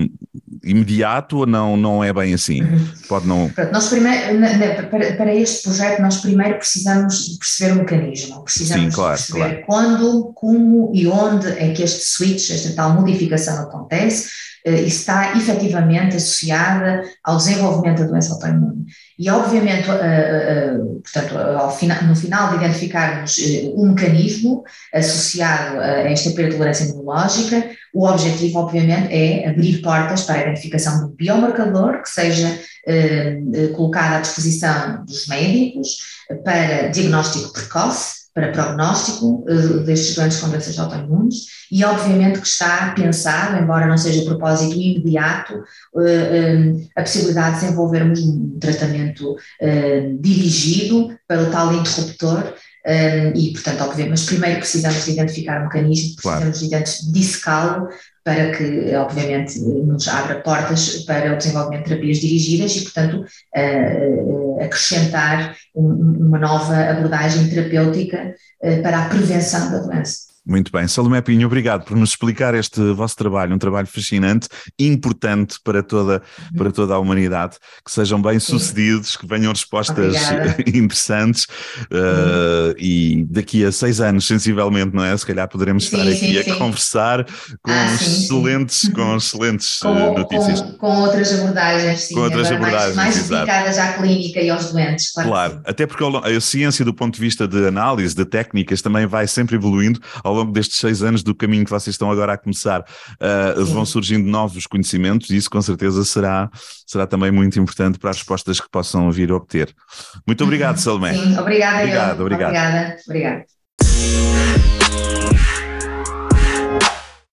imediato 0.65 1.38
ou 1.38 1.45
não, 1.45 1.78
não 1.78 2.04
é 2.04 2.12
bem 2.12 2.34
assim? 2.34 2.60
Pode 3.08 3.28
não... 3.28 3.51
nós 3.71 3.88
primeiro, 3.88 4.39
para, 5.15 5.34
este 5.34 5.63
projeto, 5.63 6.01
nós 6.01 6.17
primeiro 6.17 6.58
precisamos 6.58 7.38
perceber 7.38 7.73
o 7.73 7.75
mecanismo, 7.75 8.43
precisamos 8.43 8.86
Sim, 8.86 8.91
claro, 8.91 9.17
perceber 9.17 9.39
claro. 9.39 9.63
quando, 9.67 10.32
como 10.34 10.91
e 10.93 11.08
onde 11.08 11.47
é 11.47 11.71
que 11.71 11.84
este 11.84 12.04
switch, 12.04 12.49
esta 12.49 12.73
tal 12.73 12.93
modificação 12.93 13.62
acontece 13.62 14.30
está 14.65 15.38
efetivamente 15.38 16.15
associada 16.15 17.04
ao 17.23 17.38
desenvolvimento 17.38 17.99
da 17.99 18.08
doença 18.08 18.34
autoimune. 18.34 18.86
E, 19.17 19.30
obviamente, 19.30 19.89
eh, 19.89 19.93
eh, 19.93 20.78
portanto, 21.04 22.06
no 22.08 22.15
final 22.15 22.49
de 22.49 22.56
identificarmos 22.65 23.38
um 23.75 23.89
mecanismo 23.89 24.63
associado 24.93 25.80
a 25.80 26.10
esta 26.10 26.32
perda 26.32 26.51
de 26.51 26.58
tolerância 26.58 26.86
imunológica, 26.86 27.69
o 27.93 28.08
objetivo, 28.08 28.60
obviamente, 28.60 29.13
é 29.13 29.47
abrir 29.47 29.82
portas 29.82 30.23
para 30.23 30.36
a 30.36 30.41
identificação 30.41 30.97
de 30.97 31.06
um 31.06 31.15
biomarcador 31.15 32.01
que 32.01 32.10
seja 32.10 32.60
colocado 33.75 34.15
à 34.15 34.19
disposição 34.19 35.06
dos 35.06 35.28
médicos 35.28 35.97
para 36.43 36.89
diagnóstico 36.89 37.54
precoce 37.54 38.24
para 38.36 38.52
prognóstico 38.52 39.45
uh, 39.48 39.80
destes 39.86 40.41
com 40.41 40.50
doenças 40.50 40.78
autoimunes 40.78 41.45
e 41.71 41.86
obviamente 41.86 42.41
que 42.41 42.48
está 42.48 42.93
pensado, 42.93 43.58
embora 43.58 43.88
não 43.88 43.98
seja 43.98 44.26
propósito 44.26 44.76
imediato, 44.76 45.63
eh, 45.98 46.04
eh, 46.06 46.88
a 46.95 47.02
possibilidade 47.02 47.56
de 47.56 47.62
desenvolvermos 47.62 48.21
um 48.21 48.60
tratamento 48.60 49.36
dirigido 50.19 51.17
para 51.28 51.41
o 51.41 51.50
tal 51.50 51.74
interruptor 51.74 52.54
um, 52.88 53.32
e, 53.36 53.52
portanto, 53.52 53.82
obviamente, 53.82 54.12
mas 54.12 54.26
primeiro 54.26 54.60
precisamos 54.60 55.06
de 55.06 55.12
identificar 55.12 55.60
o 55.60 55.63
mecanismo, 55.63 56.15
precisamos 56.15 56.60
claro. 56.60 56.86
de 56.86 57.12
dissecá-lo 57.12 57.89
para 58.24 58.52
que, 58.52 58.95
obviamente, 58.95 59.60
nos 59.60 60.08
abra 60.08 60.41
portas 60.41 61.04
para 61.06 61.34
o 61.34 61.38
desenvolvimento 61.38 61.84
de 61.84 61.89
terapias 61.89 62.17
dirigidas 62.17 62.76
e, 62.76 62.82
portanto, 62.82 63.26
uh, 63.56 64.63
acrescentar 64.63 65.56
um, 65.76 66.28
uma 66.28 66.39
nova 66.39 66.76
abordagem 66.76 67.50
terapêutica 67.50 68.36
uh, 68.63 68.82
para 68.84 69.06
a 69.06 69.10
prevenção 69.10 69.71
da 69.71 69.80
doença. 69.80 70.35
Muito 70.47 70.71
bem. 70.71 70.88
Salomé 70.88 71.21
Pinho, 71.21 71.47
obrigado 71.47 71.86
por 71.86 71.97
nos 71.97 72.12
explicar 72.12 72.53
este 72.53 72.79
vosso 72.93 73.15
trabalho, 73.15 73.55
um 73.55 73.58
trabalho 73.58 73.88
fascinante, 73.88 74.47
importante 74.77 75.58
para 75.63 75.81
toda, 75.81 76.21
para 76.55 76.71
toda 76.71 76.93
a 76.93 76.99
humanidade. 76.99 77.58
Que 77.84 77.91
sejam 77.91 78.21
bem 78.21 78.39
sucedidos, 78.39 79.17
que 79.17 79.25
venham 79.25 79.51
respostas 79.51 80.15
Obrigada. 80.15 80.55
interessantes 80.69 81.45
uh, 81.45 82.75
e 82.77 83.25
daqui 83.27 83.65
a 83.65 83.71
seis 83.71 83.99
anos, 83.99 84.27
sensivelmente, 84.27 84.95
não 84.95 85.03
é? 85.03 85.17
Se 85.17 85.25
calhar 85.25 85.47
poderemos 85.47 85.88
sim, 85.88 85.97
estar 85.97 86.08
aqui 86.08 86.34
sim, 86.34 86.38
a 86.38 86.43
sim. 86.43 86.60
conversar 86.60 87.25
com 87.63 87.71
ah, 87.71 87.95
excelentes, 87.95 88.89
com 88.89 89.15
excelentes 89.15 89.79
com, 89.79 89.97
eh, 89.97 90.17
notícias. 90.19 90.62
Com, 90.62 90.71
com, 90.73 91.01
outras 91.01 91.34
abordagens, 91.34 92.01
sim. 92.01 92.13
Com 92.13 92.21
outras 92.21 92.51
abordagens, 92.51 92.95
mais, 92.95 93.15
mais 93.15 93.29
dedicadas 93.29 93.77
à 93.79 93.93
clínica 93.93 94.41
e 94.41 94.49
aos 94.51 94.71
doentes, 94.71 95.12
claro. 95.12 95.29
Claro, 95.29 95.62
até 95.65 95.88
porque 95.88 96.03
a 96.03 96.39
ciência 96.39 96.86
do 96.86 96.93
ponto 96.93 97.15
de 97.15 97.21
vista 97.21 97.47
de 97.47 97.67
análise, 97.67 98.15
de 98.15 98.25
técnicas, 98.25 98.81
também 98.81 99.08
vai 99.08 99.27
sempre 99.27 99.55
evoluindo 99.55 99.99
ao 100.23 100.35
longo 100.36 100.52
destes 100.52 100.78
seis 100.80 101.02
anos 101.02 101.24
do 101.24 101.34
caminho 101.34 101.65
que 101.65 101.71
vocês 101.71 101.93
estão 101.93 102.12
agora 102.12 102.34
a 102.34 102.38
começar, 102.38 102.82
uh, 102.82 103.65
vão 103.65 103.86
surgindo 103.86 104.30
novos 104.30 104.67
conhecimentos 104.67 105.30
e 105.30 105.38
isso 105.38 105.50
com 105.50 105.62
certeza 105.62 106.04
será, 106.04 106.50
será 106.86 107.08
também 107.08 107.32
muito 107.32 107.60
importante 107.60 107.98
para 107.98 108.10
as 108.10 108.17
respostas 108.17 108.60
que 108.60 108.69
possam 108.69 109.12
vir 109.12 109.32
a 109.32 109.36
obter. 109.36 109.74
Muito 110.28 110.43
obrigado, 110.43 110.78
Salomé. 110.78 111.13
Sim, 111.13 111.38
obrigada. 111.38 111.78
Obrigado, 111.80 112.19
eu. 112.19 112.26
obrigado. 112.26 112.50
Obrigada, 112.50 112.98
obrigada. 113.08 113.45